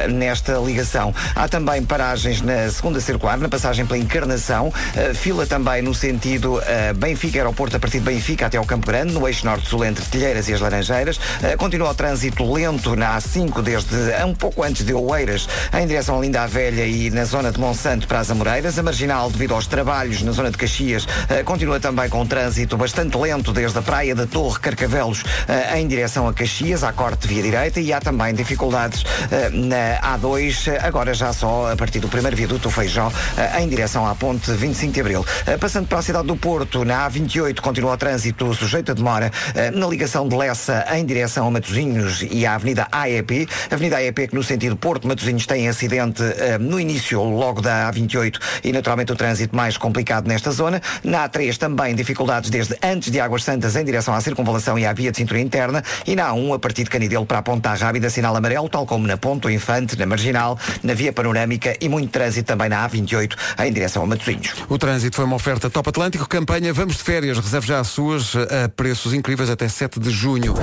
[0.10, 1.14] nesta ligação.
[1.36, 4.72] Há também paragens na segunda circular, na passagem pela Encarnação,
[5.16, 9.14] fila também no sentido uh, Benfica Aeroporto a partir de Benfica até ao Campo Grande,
[9.14, 11.18] no eixo norte-sul entre Telheiras e as Laranjeiras.
[11.18, 15.88] Uh, continua o trânsito lento na A5 desde uh, um pouco antes de Oeiras em
[15.88, 18.78] direção a Linda a Velha e na zona de Monsanto para as Amoreiras.
[18.78, 22.76] A Marginal, devido aos trabalhos na zona de Caxias, uh, continua também com o trânsito
[22.76, 25.24] bastante lento desde a Praia da Torre Carcavelos
[25.76, 29.04] em direção a Caxias, à corte via direita e há também dificuldades
[29.54, 33.10] na A2, uh, agora já só a partir do primeiro viaduto do Feijó
[33.58, 35.26] em direção à ponte 25 de Abril.
[35.60, 39.32] Passando para a cidade do Porto, na A28 continua o trânsito sujeito a demora
[39.74, 43.48] na ligação de Lessa em direção a Matosinhos e à Avenida AEP.
[43.70, 48.72] Avenida AEP que no sentido Porto-Matosinhos tem acidente uh, no início logo da A28 e
[48.72, 50.82] naturalmente o trânsito mais complicado nesta zona.
[51.04, 54.94] Na A3 também dificuldades desde antes de Águas Santas em direção à circunvalação e à
[54.94, 58.10] via de cintura interna e na A1 a partir de Canidelo para a Ponta Rábida,
[58.10, 62.48] sinal amarelo, tal como na Ponto Infante, na Marginal, na via panorâmica e muito trânsito
[62.48, 64.56] também na A28 em direção a Matosinhos.
[64.68, 68.36] O trânsito foi uma oferta Top Atlântico, campanha Vamos de Férias, reserve já as suas
[68.36, 70.54] a preços incríveis até 7 de junho.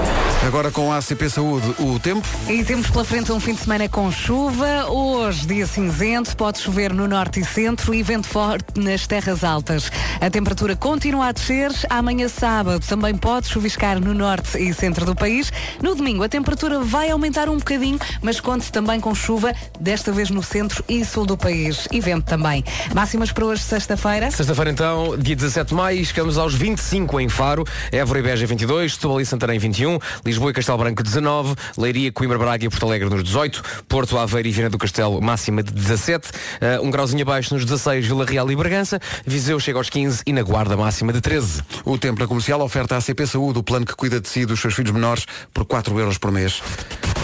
[0.46, 2.24] Agora com a ACP Saúde, o tempo.
[2.48, 4.86] E temos pela frente um fim de semana com chuva.
[4.88, 9.90] Hoje, dia cinzento, pode chover no norte e centro e vento forte nas terras altas.
[10.20, 11.72] A temperatura continua a descer.
[11.90, 15.52] Amanhã, sábado, também pode chuviscar no norte e centro do país.
[15.82, 20.30] No domingo, a temperatura vai aumentar um bocadinho, mas conte também com chuva, desta vez
[20.30, 21.88] no centro e sul do país.
[21.90, 22.64] E vento também.
[22.94, 24.30] Máximas para hoje, sexta-feira.
[24.30, 28.94] Sexta-feira então, dia 17 de maio, chegamos aos 25 em Faro, Évora e Beja 22,
[28.94, 33.08] Setúbal e Santarém 21, Lisboa e Castelo Branco 19, Leiria, Coimbra, Braga e Porto Alegre
[33.08, 37.54] nos 18, Porto Aveiro e Viana do Castelo máxima de 17, uh, um grauzinho abaixo
[37.54, 41.20] nos 16, Vila Real e Bragança, Viseu chega aos 15 e na Guarda máxima de
[41.20, 41.62] 13.
[41.84, 44.46] O tempo na comercial oferta à ACP Saúde, o plano que cuida de si e
[44.46, 46.62] dos seus filhos menores por 4 euros por mês.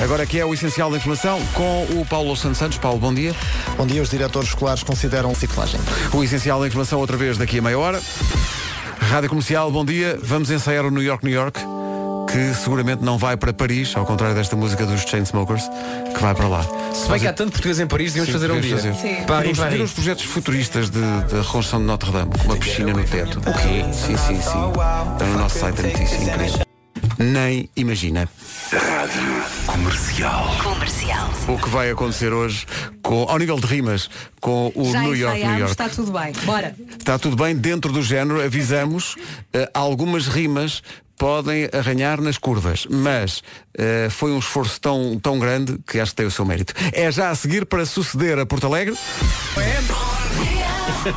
[0.02, 2.78] Agora aqui é o essencial da informação com o Paulo Santos Santos.
[2.78, 3.34] Paulo, bom dia.
[3.76, 5.80] Bom dia, os diretores escolares consideram ciclagem.
[6.12, 8.00] O essencial da informação outra vez daqui a meia hora.
[9.00, 10.18] Rádio Comercial, bom dia.
[10.22, 11.60] Vamos ensaiar o New York, New York,
[12.32, 15.68] que seguramente não vai para Paris, ao contrário desta música dos Chainsmokers,
[16.14, 16.62] que vai para lá.
[16.94, 18.76] Se bem que há tanto português em Paris, devíamos fazer um dia.
[18.76, 18.94] Fazer.
[18.94, 19.16] Sim.
[19.26, 19.82] Paris, Viram os- viram Paris.
[19.82, 23.38] os projetos futuristas de, de reconstrução de Notre Dame, com uma piscina no teto.
[23.38, 23.84] O quê?
[23.92, 24.68] Sim, sim, sim.
[24.70, 26.62] Está no nosso site a notícia, incrível.
[27.18, 28.28] Nem imagina.
[28.72, 30.56] Rádio Comercial.
[30.62, 31.30] Comercial.
[31.48, 32.66] O que vai acontecer hoje,
[33.02, 34.08] com, ao nível de rimas,
[34.40, 35.70] com o Já New York, New York.
[35.70, 36.32] está tudo bem.
[36.44, 36.74] Bora.
[36.98, 39.16] Está tudo bem dentro do género, avisamos,
[39.52, 40.82] eh, algumas rimas
[41.22, 43.44] podem arranhar nas curvas, mas
[43.78, 46.74] eh, foi um esforço tão, tão grande que acho que tem o seu mérito.
[46.92, 48.96] É já a seguir para suceder a Porto Alegre.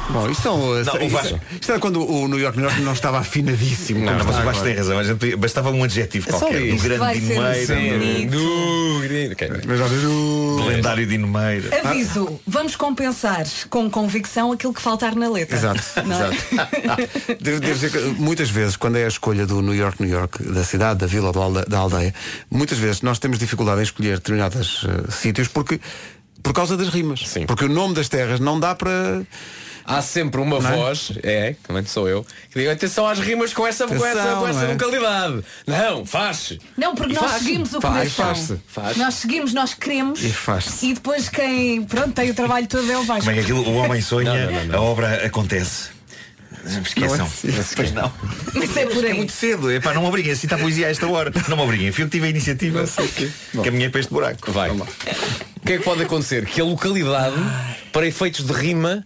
[0.10, 2.82] Bom, isto, são, Não, o isto- Vasco- isto era quando o New York, New York
[2.82, 4.04] não estava afinadíssimo.
[4.06, 4.98] Não, não, mas o Vasco tem razão.
[5.38, 6.76] Bastava um adjetivo É qualquer.
[6.76, 8.32] Do grande bonito.
[8.32, 11.82] do, do- lendário Dinomeira.
[11.84, 15.58] Aviso, vamos compensar com convicção aquilo que faltar na letra.
[15.58, 17.36] Exato, é?
[17.40, 20.42] Devo, devo dizer que muitas vezes, quando é a escolha do New York, New York,
[20.44, 22.14] da cidade, da vila ou da alde- da aldeia,
[22.50, 25.80] muitas vezes nós temos dificuldade em escolher determinados eh, sítios porque
[26.42, 27.24] por causa das rimas.
[27.48, 29.24] Porque o nome das terras não dá para.
[29.88, 30.76] Há sempre uma Não é?
[30.76, 34.40] voz, é, também sou eu, que diga atenção às rimas com essa, com essa, Atenção,
[34.42, 34.68] com essa é?
[34.70, 35.44] localidade.
[35.68, 36.58] Não, faz.
[36.76, 37.44] Não, porque E nós faz.
[37.44, 38.60] seguimos o Faz, coração.
[38.68, 39.00] faz-se.
[39.00, 40.24] Nós seguimos, nós queremos.
[40.24, 40.88] E faz-se.
[40.88, 43.26] E depois quem pronto, tem o trabalho todo é o Vasco.
[43.26, 44.80] Como é que aquilo, o homem sonha, Não, não, não, não.
[44.80, 45.90] a obra acontece.
[46.84, 47.18] Esqueçam.
[47.18, 47.28] Não é
[47.60, 47.76] assim.
[47.76, 48.12] Pois não.
[48.56, 49.14] Mas é por É aí.
[49.14, 49.72] muito cedo.
[49.72, 51.32] Epá, não me obriguem a citar poesia a esta hora.
[51.48, 51.92] Não me obriguem.
[51.92, 52.84] Fui eu que tive a iniciativa.
[53.64, 54.52] Caminhei para este buraco.
[54.52, 54.72] Vai.
[54.72, 54.84] O
[55.64, 56.46] que é que pode acontecer?
[56.48, 57.36] Que a localidade,
[57.94, 59.06] para efeitos de rima,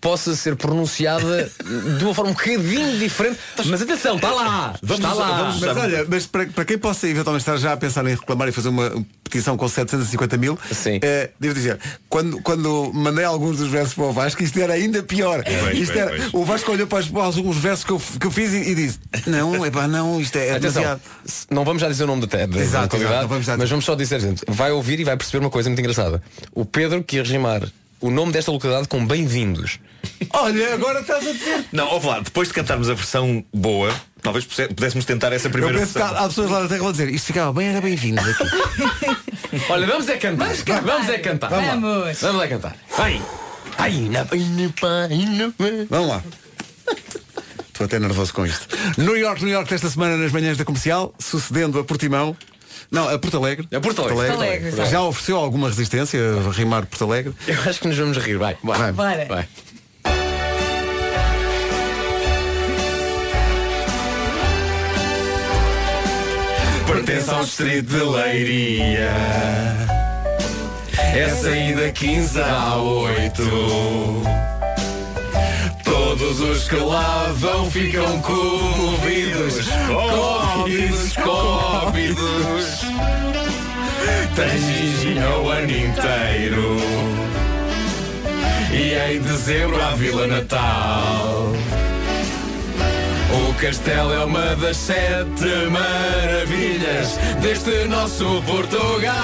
[0.00, 1.50] possa ser pronunciada
[1.98, 3.38] de uma forma um bocadinho diferente.
[3.66, 4.74] Mas atenção, está lá!
[4.82, 5.38] Vamos, está lá!
[5.42, 8.48] vamos- mas olha, mas para, para quem possa eventualmente estar já a pensar em reclamar
[8.48, 8.90] e fazer uma
[9.22, 10.58] petição com 750 mil,
[11.02, 11.78] eh, devo dizer,
[12.08, 15.42] quando, quando mandei alguns dos versos para o Vasco, isto era ainda pior.
[15.72, 16.34] Isto pois, era, pois.
[16.34, 18.74] O Vasco olhou para, os- para alguns versos que eu, que eu fiz e, e
[18.74, 21.00] disse, não, epá, não, isto é, é Atenção, demasiado.
[21.50, 23.46] não vamos já dizer o nome da, te- da, Exato, da qualidade, exato, não vamos
[23.46, 26.22] já mas vamos só dizer, gente, vai ouvir e vai perceber uma coisa muito engraçada.
[26.52, 27.62] O Pedro que ia rimar
[28.04, 29.80] o nome desta localidade com bem-vindos.
[30.28, 31.64] Olha, agora estás a dizer.
[31.72, 33.90] Não, ouve lá, depois de cantarmos a versão boa,
[34.20, 36.14] talvez pudéssemos tentar essa Eu primeira que versão.
[36.14, 38.44] há, há pessoas lá da terra que vão dizer, isto ficava bem, era bem-vindo aqui.
[39.72, 40.48] Olha, vamos é cantar.
[40.48, 41.10] Vamos, cantar.
[41.10, 41.48] é cantar.
[41.48, 41.66] Vamos.
[41.80, 42.20] Vamos.
[42.20, 42.76] Vamos lá cantar.
[42.94, 43.22] Vai.
[43.78, 46.22] Ai, na, na, Vamos lá.
[47.68, 48.68] Estou até nervoso com isto.
[48.98, 52.36] New York, New York, esta semana nas manhãs da comercial, sucedendo a Portimão.
[52.94, 53.68] Não, a Porto Alegre.
[53.74, 54.26] A Porto Alegre.
[54.28, 54.88] Porto Alegre, exato.
[54.88, 57.34] Já ofereceu alguma resistência a rimar Porto Alegre?
[57.48, 58.38] Eu acho que nos vamos rir.
[58.38, 58.56] Vai.
[58.62, 58.92] Vai.
[58.92, 59.26] Bora.
[59.26, 59.48] Vai.
[66.86, 69.10] Pertence ao distrito de Leiria.
[70.96, 74.53] É saída 15 a 8.
[76.04, 79.66] Todos os que lá vão ficam comovidos.
[79.88, 82.80] Comovidos, comovidos.
[84.36, 86.76] Tem ginginho o ano inteiro.
[88.70, 91.50] E em dezembro à Vila Natal.
[93.32, 99.14] O castelo é uma das sete maravilhas deste nosso Portugal.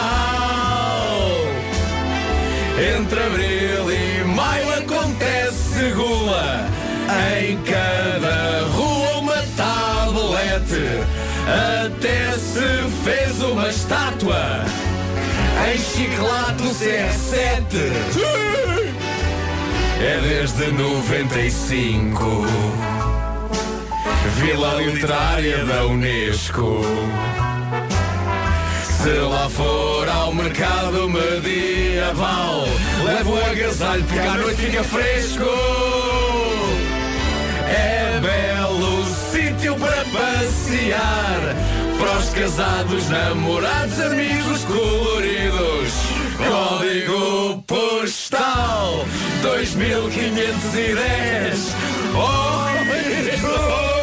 [2.97, 4.10] Entre abril e
[5.81, 6.67] acontece gula.
[7.41, 11.01] Em cada rua uma tablete.
[11.87, 14.65] Até se fez uma estátua.
[15.73, 17.93] Em chiclate no CR7.
[20.01, 22.47] É desde 95.
[24.37, 26.81] Vila Literária da Unesco.
[29.03, 32.67] Se lá for ao mercado medieval,
[33.03, 35.47] levo o agasalho porque à noite fica fresco.
[37.67, 41.57] É belo sítio para passear,
[41.99, 45.95] para os casados, namorados, amigos coloridos.
[46.37, 49.07] Código postal
[49.41, 51.75] 2510.
[52.15, 54.00] Óbidos!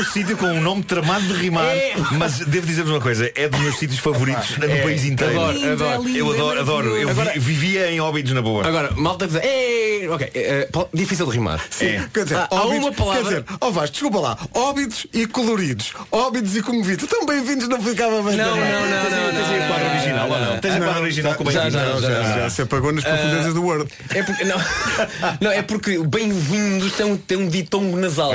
[0.00, 1.66] Um- é sítio com um nome tramado de rimar,
[2.12, 5.32] mas devo dizer-vos uma coisa, é dos meus sítios favoritos no É, país inteiro.
[5.40, 5.92] adoro, Lindo, adoro.
[6.02, 6.86] é lindo, Eu é adoro, adoro.
[6.96, 8.66] Eu vi- Agora- vivia em Óbidos na boa.
[8.66, 11.60] Agora, malta dizer, "Ei", ok, eh, pá, difícil de rimar.
[11.80, 12.02] É.
[12.12, 15.26] Quer dizer, Há- há óbidos- uma palavra- Quer dizer, ó Vasco, desculpa lá, óbidos e
[15.26, 17.06] coloridos, óbidos e comovidos.
[17.08, 18.36] Tão bem-vindos, não ficava bem.
[18.36, 18.72] Não, também.
[18.72, 20.39] não, não, Tens aí- não, tens aí não, o quadro não, original não, ou não?
[20.39, 20.39] não.
[20.60, 22.02] Tens o quadro original com Já, bem-vindos?
[22.02, 22.38] já, já, já.
[22.40, 23.90] Já se apagou nas profundezas do Word.
[24.14, 24.56] É porque, não,
[25.40, 28.32] não, é porque bem-vindos tem um, tem um ditongo nasal.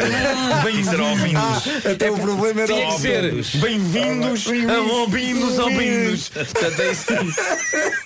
[0.63, 1.85] Bem-vindos.
[1.85, 6.29] Até o problema era Tinha que ser bem-vindos a Óbidos, Óbidos.
[6.29, 7.05] Portanto, é isso.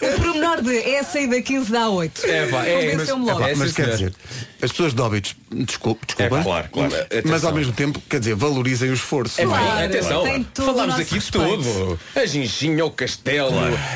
[0.01, 2.25] O pormenor de é a saída 15 dá 8.
[2.25, 3.43] É, pá, é, logo.
[3.43, 4.13] É, mas quer dizer,
[4.61, 6.93] as pessoas de óbitos, desculpe, desculpa, É, claro, claro.
[7.25, 9.39] mas ao mesmo tempo, quer dizer, valorizem o esforço.
[9.41, 11.99] É bem, Claro, atenção, falámos aqui de tudo.
[12.15, 13.53] A Ginginha, o Castelo,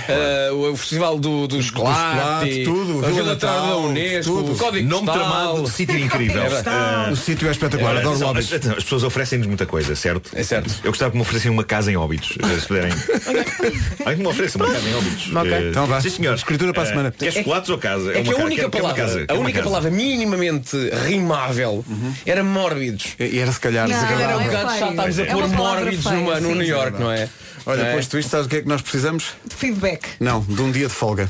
[0.08, 4.52] eh, o Festival do, do Chocolate, chocolate, tudo, a Vila da Unesco, tudo.
[4.54, 5.24] o Código Nome Postal.
[5.30, 6.44] tramado, sítio incrível.
[6.44, 8.48] É O sítio é espetacular, adoro atenção, óbitos.
[8.52, 10.32] as, atenção, as pessoas oferecem-nos muita coisa, certo?
[10.34, 10.74] É certo.
[10.84, 12.92] Eu gostava que me oferecessem uma casa em Óbidos, eh, se puderem.
[14.00, 15.36] Alguém que me ofereça uma casa em Óbidos.
[15.36, 15.52] Ok.
[15.54, 16.02] Eh, Então vá.
[16.02, 16.34] Sim, senhor.
[16.36, 17.12] Escritura para a Eh, semana.
[17.18, 18.12] Quer chocolates ou casa?
[18.18, 20.76] É que a ca- única palavra, a única palavra minimamente
[21.48, 21.86] rimável
[22.26, 23.16] era mórbidos.
[23.20, 24.30] E era se calhar Não, desagradável.
[24.30, 26.56] Era um é bocado chato estarmos a É pôr palavra mórbidos feia, numa- no sim.
[26.56, 27.30] New York, não é?
[27.66, 27.96] Olha, é?
[27.96, 29.26] posto isto, sabes o que é que nós precisamos?
[29.56, 30.08] Feedback.
[30.20, 31.30] Não, de um dia de folga.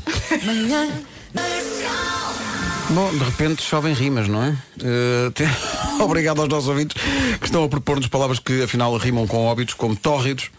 [2.90, 4.54] Bom, de repente chovem rimas, não é?
[4.82, 5.44] Eh, te-
[6.02, 7.00] Obrigado aos nossos ouvintes
[7.40, 10.50] que estão a propor-nos palavras que afinal rimam com óbitos, como tórridos.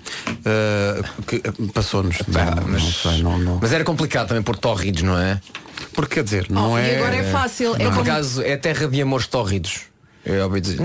[1.28, 1.42] que eh,
[1.74, 2.18] passou-nos.
[2.28, 3.60] Não, não sei, não, não.
[3.62, 5.40] Mas era complicado também pôr tórridos, não é?
[5.94, 6.94] Porque quer dizer, não Oh, é.
[6.94, 7.76] E agora é fácil.
[7.76, 8.02] É Por como...
[8.02, 9.82] acaso é terra de amores tórridos.
[10.26, 10.82] Eu ouvi dizer.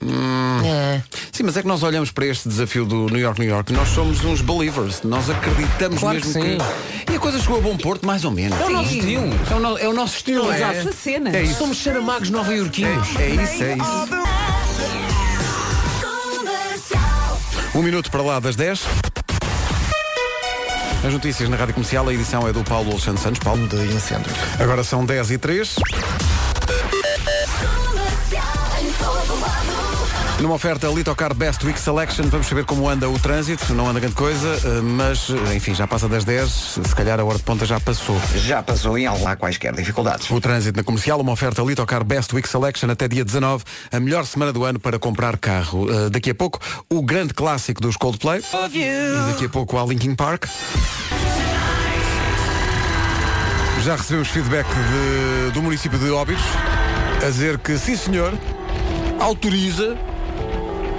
[0.00, 3.48] "Né, né." Sim, mas é que nós olhamos para este desafio do New York, New
[3.48, 6.58] York, nós somos uns believers, nós acreditamos Claro mesmo que sim.
[7.06, 7.12] que.
[7.12, 8.58] E a coisa chegou a bom porto, mais ou menos.
[8.60, 8.98] É o nosso Sim.
[8.98, 9.30] estilo.
[9.50, 10.60] É o, no- é o nosso estilo, é.
[10.60, 11.34] essa cena.
[11.36, 11.58] É isso.
[11.58, 13.08] Somos charamagos nova-iorquinos.
[13.18, 14.08] É isso, é isso.
[17.74, 18.80] Um minuto para lá das 10.
[21.06, 23.38] As notícias na Rádio Comercial, a edição é do Paulo Alexandre Santos.
[23.40, 24.32] Paulo de incêndio.
[24.58, 25.76] Agora são 10 e 3.
[30.40, 33.72] Numa oferta Litocar Best Week Selection, vamos saber como anda o trânsito.
[33.72, 36.50] Não anda grande coisa, eh, mas enfim, já passa das 10.
[36.50, 38.20] Se calhar a hora de ponta já passou.
[38.34, 40.30] Já passou e não há quaisquer dificuldades.
[40.30, 44.26] O trânsito na comercial, uma oferta Litocar Best Week Selection até dia 19, a melhor
[44.26, 45.86] semana do ano para comprar carro.
[45.86, 46.60] Uh, daqui a pouco,
[46.90, 48.42] o grande clássico dos Coldplay.
[48.74, 50.44] E daqui a pouco há Linkin Park.
[53.82, 56.42] Já recebemos feedback de- do município de Óbidos
[57.24, 58.34] a dizer que sim senhor,
[59.20, 59.96] autoriza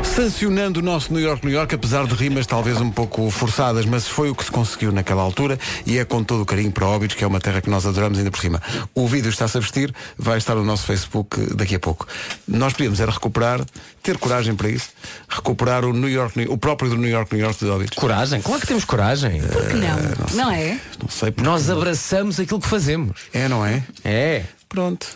[0.04, 4.08] sancionando o nosso New York, New York, apesar de rimas talvez um pouco forçadas, mas
[4.08, 7.16] foi o que se conseguiu naquela altura e é com todo o carinho para Óbidos,
[7.16, 8.62] que é uma terra que nós adoramos ainda por cima.
[8.96, 12.08] O vídeo está-se a vestir, vai estar no nosso Facebook daqui a pouco.
[12.48, 13.64] Nós podíamos era recuperar,
[14.02, 14.90] ter coragem para isso,
[15.28, 17.96] recuperar o New York, New- o próprio do New York, New York de Óbidos.
[17.96, 18.42] Coragem?
[18.42, 19.42] Claro que temos coragem.
[19.42, 20.46] Por que não?
[20.46, 20.80] Não é?
[21.02, 21.34] Não sei.
[21.42, 23.20] Nós abraçamos aquilo que fazemos.
[23.34, 23.84] É, não é?
[24.04, 24.44] É.
[24.70, 25.08] Pronto.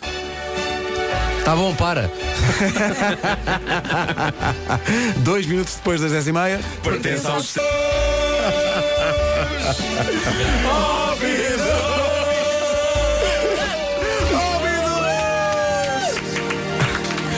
[1.44, 2.10] Tá bom, para.
[5.18, 6.60] Dois minutos depois das 10 e meia.
[6.82, 7.54] Pertence aos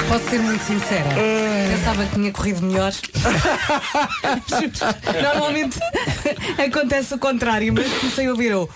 [0.09, 1.09] Posso ser muito sincera?
[1.71, 2.93] Pensava que tinha corrido melhor.
[5.23, 5.79] Normalmente
[6.65, 8.69] acontece o contrário, mas comecei a ouvir o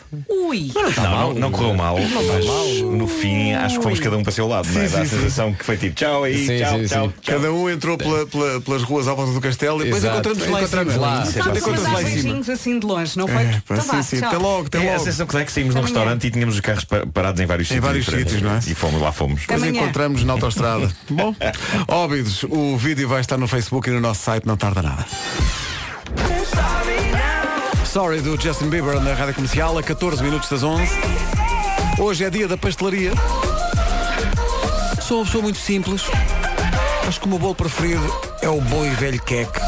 [0.49, 0.73] ui.
[0.97, 4.33] Não, não, não correu mal, mas no fim acho que fomos cada um para o
[4.33, 4.89] seu lado, não é?
[4.89, 5.17] Sim, Dá a sim, sim.
[5.23, 7.13] sensação que foi tipo tchau aí, Sim, tchau, sim, tchau, sim.
[7.21, 7.35] tchau.
[7.39, 10.19] Cada um entrou pela- pela- pelas ruas à volta do castelo e depois Exato.
[10.31, 11.07] encontramos lá em Encontramos cima.
[11.07, 11.19] lá.
[11.21, 12.23] Depois é encontramos mandar lá em cima.
[12.23, 13.43] beijinhos assim de longe, não foi?
[13.43, 14.21] É, pá, Então vá, sim, sim.
[14.21, 14.29] tchau.
[14.29, 14.99] Até logo, até É, a logo.
[15.05, 15.95] sensação que dá é que saímos num amanhã.
[15.95, 17.85] restaurante e tínhamos os carros pa- parados em vários Em sítios.
[17.87, 18.33] vários diferentes.
[18.33, 18.61] sítios, não é?
[18.67, 19.41] E fomos, lá fomos.
[19.43, 19.83] Depois Amanhã.
[19.83, 20.89] encontramos na autostrada.
[21.19, 21.35] Bom,
[21.89, 25.05] óbidos, o vídeo vai estar no Facebook e no nosso site, não tarda nada.
[27.85, 30.87] Sorry do Justin Bieber na rádio comercial, a 14 minutos das 11.
[31.99, 33.13] Hoje é dia da pastelaria.
[35.01, 36.03] Sou uma pessoa muito simples.
[37.09, 39.59] Acho que o meu bolo preferido é o bom e velho queque.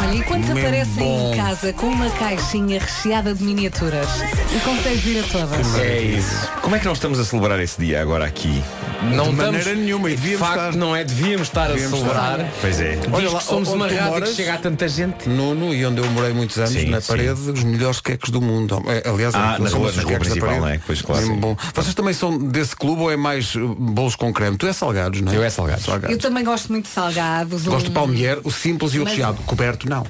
[0.00, 1.32] Olha, e quando te Mesmo aparecem bom.
[1.32, 4.08] em casa com uma caixinha recheada de miniaturas
[4.54, 5.74] e consegues ir a todas?
[5.78, 6.48] É isso.
[6.62, 8.62] Como é que nós estamos a celebrar esse dia agora aqui?
[9.00, 10.76] Não De estamos- maneira nenhuma, e de devíamos facto, estar.
[10.76, 11.04] não é?
[11.04, 12.40] Devíamos estar Devíamos a celebrar.
[12.40, 12.52] estar.
[12.60, 12.98] Pois é.
[13.12, 14.28] Olha Diz lá, que somos onde uma tu rádio moras?
[14.30, 15.28] que chega a tanta gente.
[15.28, 17.06] Nuno, e onde eu morei muitos anos, Sim, na sim.
[17.08, 18.82] parede, os melhores queques do mundo.
[18.88, 20.60] É, Aliás, Ah, aqueles na rua- na rua queques da principal, parede.
[20.60, 20.80] não é?
[20.84, 21.36] Pois, claro, sim.
[21.36, 21.56] bom.
[21.74, 24.56] Vocês também são desse clube ou é mais uh, bolos com creme?
[24.56, 25.36] Tu é salgados, não é?
[25.36, 25.86] Eu é salgados.
[26.08, 27.62] Eu também gosto muito de salgados.
[27.62, 29.38] Gosto um- do palmier, o simples e o Mas- recheado.
[29.46, 30.04] Coberto, não.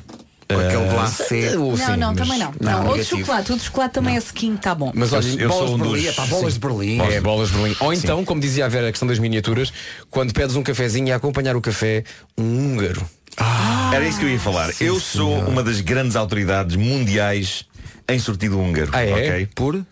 [0.51, 1.51] Com aquele glacê.
[1.55, 2.55] Não, não, também não.
[2.59, 2.87] Não, não.
[2.89, 4.91] Ou de chocolate, o de chocolate também é sequinho, está bom.
[4.95, 7.01] Mas olha, Eu sou bolas um de dos- Berlim, pá, bolas de Berlim.
[7.03, 7.77] É, bolas de Berlim.
[7.81, 9.71] Ou então, como dizia a Vera, a questão das miniaturas,
[10.11, 12.03] quando pedes um cafezinho e a acompanhar o café,
[12.39, 13.05] um húngaro.
[13.93, 14.71] Era isso que eu ia falar.
[14.81, 17.67] eu sou uma das grandes autoridades mundiais
[18.09, 18.89] em sortido húngaro.
[18.95, 19.13] Ah, é?
[19.13, 19.49] ok?
[19.55, 19.85] Por?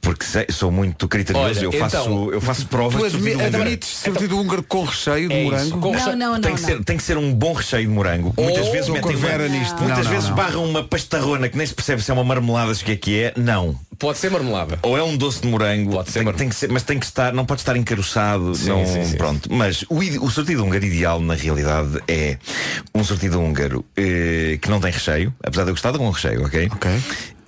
[0.00, 3.30] Porque sei- sou muito criterioso, Olha, eu, faço, então, eu faço provas Tu de admi-
[3.32, 3.62] sortido húngaro.
[3.62, 5.70] admites sortido húngaro com recheio de É isso, morango?
[5.80, 6.40] com Não, recheio- não, não.
[6.40, 6.68] Tem que, não.
[6.68, 8.32] ser, tem que ser um bom recheio de morango.
[8.38, 9.76] Muitas Oh, vezes metem uma, nisto.
[9.82, 10.36] Muitas Não, não, vezes não.
[10.36, 12.96] barram uma pastarrona que nem se percebe se é uma marmelada, se o que é
[12.96, 13.32] que é.
[13.36, 13.78] Não.
[13.98, 14.78] Pode ser marmelada.
[14.82, 17.04] Ou é um doce de morango, Pode ser tem, tem que ser, mas tem que
[17.04, 19.16] estar, não pode estar encaroçado, Sim, não, sim, sim.
[19.16, 19.52] pronto.
[19.52, 22.38] Mas o, o sortido húngaro ideal na realidade é
[22.94, 26.44] um sortido húngaro eh, que não tem recheio, apesar de eu gostar de um recheio,
[26.46, 26.68] ok?
[26.72, 26.90] Ok.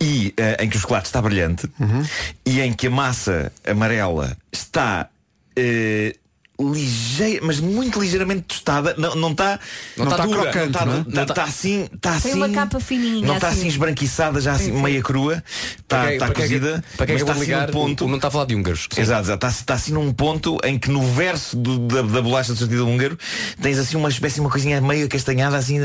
[0.01, 2.03] E eh, em que o chocolate está brilhante Uhum.
[2.47, 5.09] e em que a massa amarela está
[5.57, 6.17] eh,
[6.63, 9.59] ligeira, mas muito ligeiramente tostada, não não está
[9.97, 10.97] Não dura, crocante, não está, não é?
[10.97, 13.59] não está- está assim, está Tem assim, uma capa fininha, não está assim.
[13.61, 15.43] assim esbranquiçada, já assim meia crua,
[15.79, 18.09] está, para quem é cozida, Para quem é está assim num ponto.
[18.09, 18.89] não está a falar de húngaros.
[18.91, 19.01] Sim.
[19.01, 19.47] Exato, exato.
[19.47, 22.87] Está, está assim num ponto em que no verso do- da, da bolacha de sortido
[22.87, 23.19] húngaro
[23.61, 25.79] tens assim uma espécie de uma coisinha meio castanhada assim.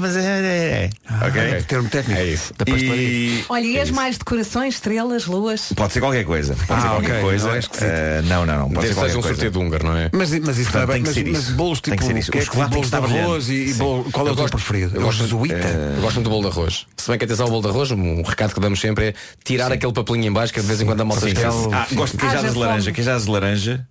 [0.00, 0.90] mas é- é-
[1.26, 1.62] Ok?
[1.66, 2.20] Termo técnico.
[2.20, 2.52] É isso.
[2.56, 2.64] Da.
[2.76, 5.72] E Olha, e as mais decorações, estrelas, luas?
[5.74, 6.54] pode ser qualquer coisa.
[6.66, 7.48] Pode ser Ah, qualquer ok, coisa.
[7.48, 7.54] não.
[7.80, 8.70] Eh, não, não, não.
[8.70, 9.28] Pode ser qualquer um coisa.
[9.28, 9.99] sorteio de húngaro, não é?
[10.12, 11.54] Mas, mas isso Portanto, tem que mas, ser mas isso.
[11.54, 12.28] bolos Tem tipo que ser isso.
[12.28, 14.30] O queques e chocolate tem bolos que de estar arroz e, e bolo, qual é
[14.30, 14.94] o Eu teu gosto- preferido?
[14.94, 15.54] eu É o gosto- jesuíta?
[15.68, 16.86] Eu gosto muito do bolo de arroz.
[16.96, 19.70] Se bem que atenção ao bolo de arroz, um recado que damos sempre é tirar
[19.72, 21.68] aquele papelinho em baixo que de vez em quando a malta esquece.
[21.72, 23.86] Ah, gosto de queijadas Haja de laranja, queijadas de laranja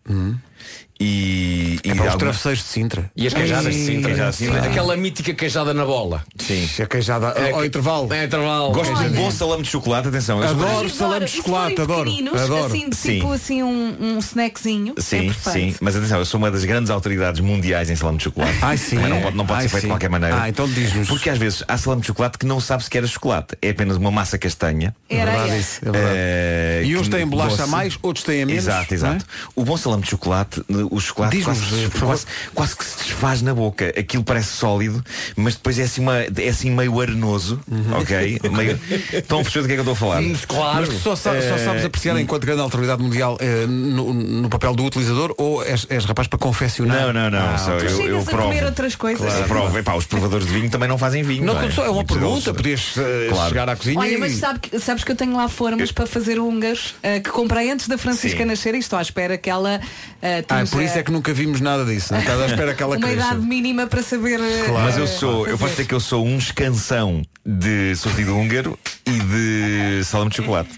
[0.99, 3.11] e, e É para os alguma- travesseiros de Sintra.
[3.15, 4.09] E as queijadas de Sintra.
[4.09, 4.63] Queijadas de Sintra.
[4.65, 6.23] Aquela mítica queijada na bola.
[6.37, 6.67] Sim.
[6.77, 8.13] É queijada É ao que- intervalo.
[8.13, 8.71] É intervalo.
[8.73, 9.09] Gosto de um Olha.
[9.09, 10.41] bom salame de chocolate, atenção.
[10.43, 12.09] Adoro salame de E chocolate, adoro.
[12.37, 12.65] Adoro.
[12.65, 13.13] Assim, Sim.
[13.15, 14.93] tipo assim um, um snackzinho.
[14.97, 15.73] é Sim, perfeito.
[15.73, 18.57] sim, mas atenção, eu sou uma das grandes autoridades mundiais em salame de chocolate.
[18.61, 18.95] Ai, sim.
[18.97, 19.87] Também não pode, não pode Ai, ser feito sim.
[19.87, 20.41] de qualquer maneira.
[20.41, 21.07] Ah, então diz-nos.
[21.07, 23.55] Porque às vezes há salame de chocolate que não sabe sequer a chocolate.
[23.61, 24.93] É apenas uma massa castanha.
[25.09, 25.59] É Era verdade essa.
[25.59, 26.13] isso, é verdade.
[26.17, 28.63] eh, E uns têm bolacha a mais, outros têm a menos.
[28.65, 28.95] Exato, é?
[28.95, 29.25] exato.
[29.55, 32.07] O bom salame de chocolate, o chocolate quase, por favor.
[32.07, 33.93] quase, quase que se desfaz na boca.
[33.97, 35.03] Aquilo parece sólido,
[35.35, 37.59] mas depois é assim, uma, é assim meio arenoso,
[37.99, 38.39] ok?
[38.49, 38.79] Meio...
[39.13, 40.21] Estão a perceber do que é que eu estou a falar?
[40.21, 44.49] Mas tu só, sa- só Eh, sabes apreciar enquanto grande autoridade mundial eh, no, no
[44.49, 47.01] papel do utilizador ou és, és rapaz para confeccionar?
[47.01, 47.39] Não, não, não.
[47.53, 48.43] Ah, só eu, Chegas eu a provo.
[48.43, 49.33] comer outras coisas.
[49.39, 49.77] Eu provo.
[49.77, 51.45] Epá, os provadores de vinho também não fazem vinho.
[51.45, 51.69] Não, é?
[51.71, 53.49] só é uma E pergunta, podias eh, Claro.
[53.49, 54.17] chegar à cozinha Olha, e...
[54.17, 57.71] mas sabe que- sabes que eu tenho lá formas para fazer húngaros eh, que comprei
[57.71, 58.45] antes da Francisca Sim.
[58.45, 59.79] nascer e estou à espera que ela
[60.21, 62.13] eh, Ah, atinja por isso é que nunca vimos nada disso.
[62.13, 62.19] Não?
[62.19, 63.27] Estás à espera que ela uma cresça.
[63.27, 64.39] idade mínima para saber.
[64.39, 68.77] eh, Mas eu sou, eu posso dizer que eu sou um escansão de sortido húngaro
[69.05, 70.69] e de salame de chocolate.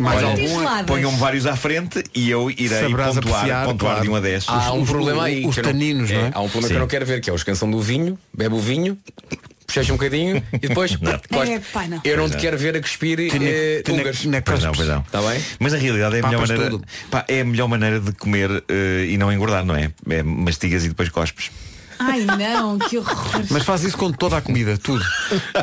[0.00, 0.84] Mais Olha, algum?
[0.86, 4.02] Ponham-me vários à frente e eu irei Saberás pontuar, apreciar, pontuar claro.
[4.02, 4.44] de 1 a 10.
[4.48, 5.46] Há um Os- problema os- aí.
[5.46, 6.30] os eu não- taninos, não é?
[6.34, 6.68] Há um problema Sim.
[6.68, 8.98] que eu não quero ver, que é a escansão do vinho, bebe o vinho,
[9.66, 11.52] puxecha um bocadinho e depois cospe.
[11.52, 12.00] É, pá, não.
[12.04, 12.40] Eu não Pois te é.
[12.40, 14.26] quero ver a cuspir eh, húngaros.
[14.44, 15.00] Pois não, pois não.
[15.00, 15.42] Está bem?
[15.58, 18.50] Mas na realidade é a melhor Papas maneira, pá, é a melhor maneira de comer
[18.68, 19.90] eh, e não engordar, não é?
[20.08, 21.50] É mastigas e depois cospes.
[22.04, 23.42] Ai não, que horror.
[23.50, 25.04] Mas faz isso com toda a comida, tudo.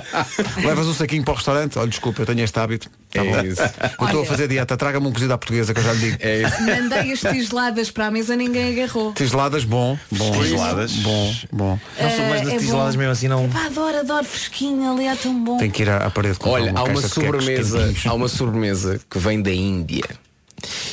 [0.64, 2.90] Levas um saquinho para o restaurante, olha, desculpa, eu tenho este hábito.
[3.12, 3.42] Tá É bom.
[3.48, 3.62] isso.
[3.62, 4.26] Eu estou a Olha.
[4.26, 6.18] fazer dieta, traga-me um cozido à portuguesa que eu já lhe digo.
[6.20, 6.62] É isso.
[6.62, 9.14] Mandei as tiseladas para a mesa, ninguém agarrou.
[9.14, 10.32] Tiseladas, bom, bom.
[10.42, 10.92] Tiseladas.
[10.94, 11.80] Bom, bom.
[12.00, 13.00] Não sou mais das é tiseladas bom.
[13.00, 13.50] mesmo assim, não.
[13.50, 15.58] Pá, adoro, adoro fresquinho ali, é tão bom.
[15.58, 18.06] Tem que ir à, à parede com Olha, há uma caixa de queques sobremesa, quentinhos.
[18.06, 20.06] há uma sobremesa que vem da Índia.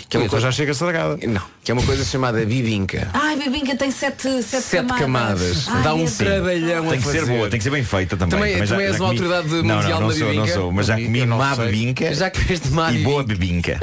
[0.09, 1.19] Que é uma Então coisa, já chega estragada.
[1.27, 3.09] não, que é uma coisa chamada bibinca.
[3.13, 5.67] Ai, bebinca tem sete, sete, Sete camadas.
[5.69, 8.17] Ai, Dá um é trabalhão Tem a que ser boa, tem que ser bem feita
[8.17, 8.39] também.
[8.39, 10.55] Também- Também também és uma comi- autoridade não, mundial não, não na sou, não bibinca?
[10.55, 11.65] sou, mas já comi não má sei.
[11.67, 13.81] bebinca Já comeste má e boa bibinca?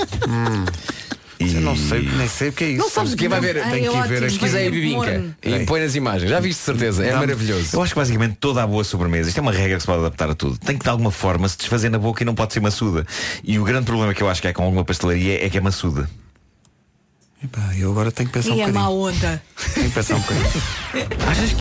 [1.40, 2.78] E- Eu não sei, nem sei o que é isso.
[2.80, 3.58] Não sabes o que vai ver?
[3.62, 4.26] Ai, Tem é que ir ver aqui.
[4.38, 6.30] Pesquisei a bibinca e põe nas imagens.
[6.30, 7.70] Já viste de certeza, é Dá-me- maravilhoso.
[7.76, 10.00] Eu acho que basicamente toda a boa sobremesa, isto é uma regra que se pode
[10.00, 12.54] adaptar a tudo, tem que de alguma forma se desfazer na boca e não pode
[12.54, 13.06] ser maçuda.
[13.44, 15.62] E o grande problema que eu acho que é com alguma pastelaria é que é
[15.62, 16.10] maçuda.
[17.44, 18.84] Epá, eu agora tenho que pensar um E é bocadinho.
[18.84, 19.44] má onda.
[19.74, 20.48] Tenho que pensar um bocadinho.
[21.30, 21.52] Achas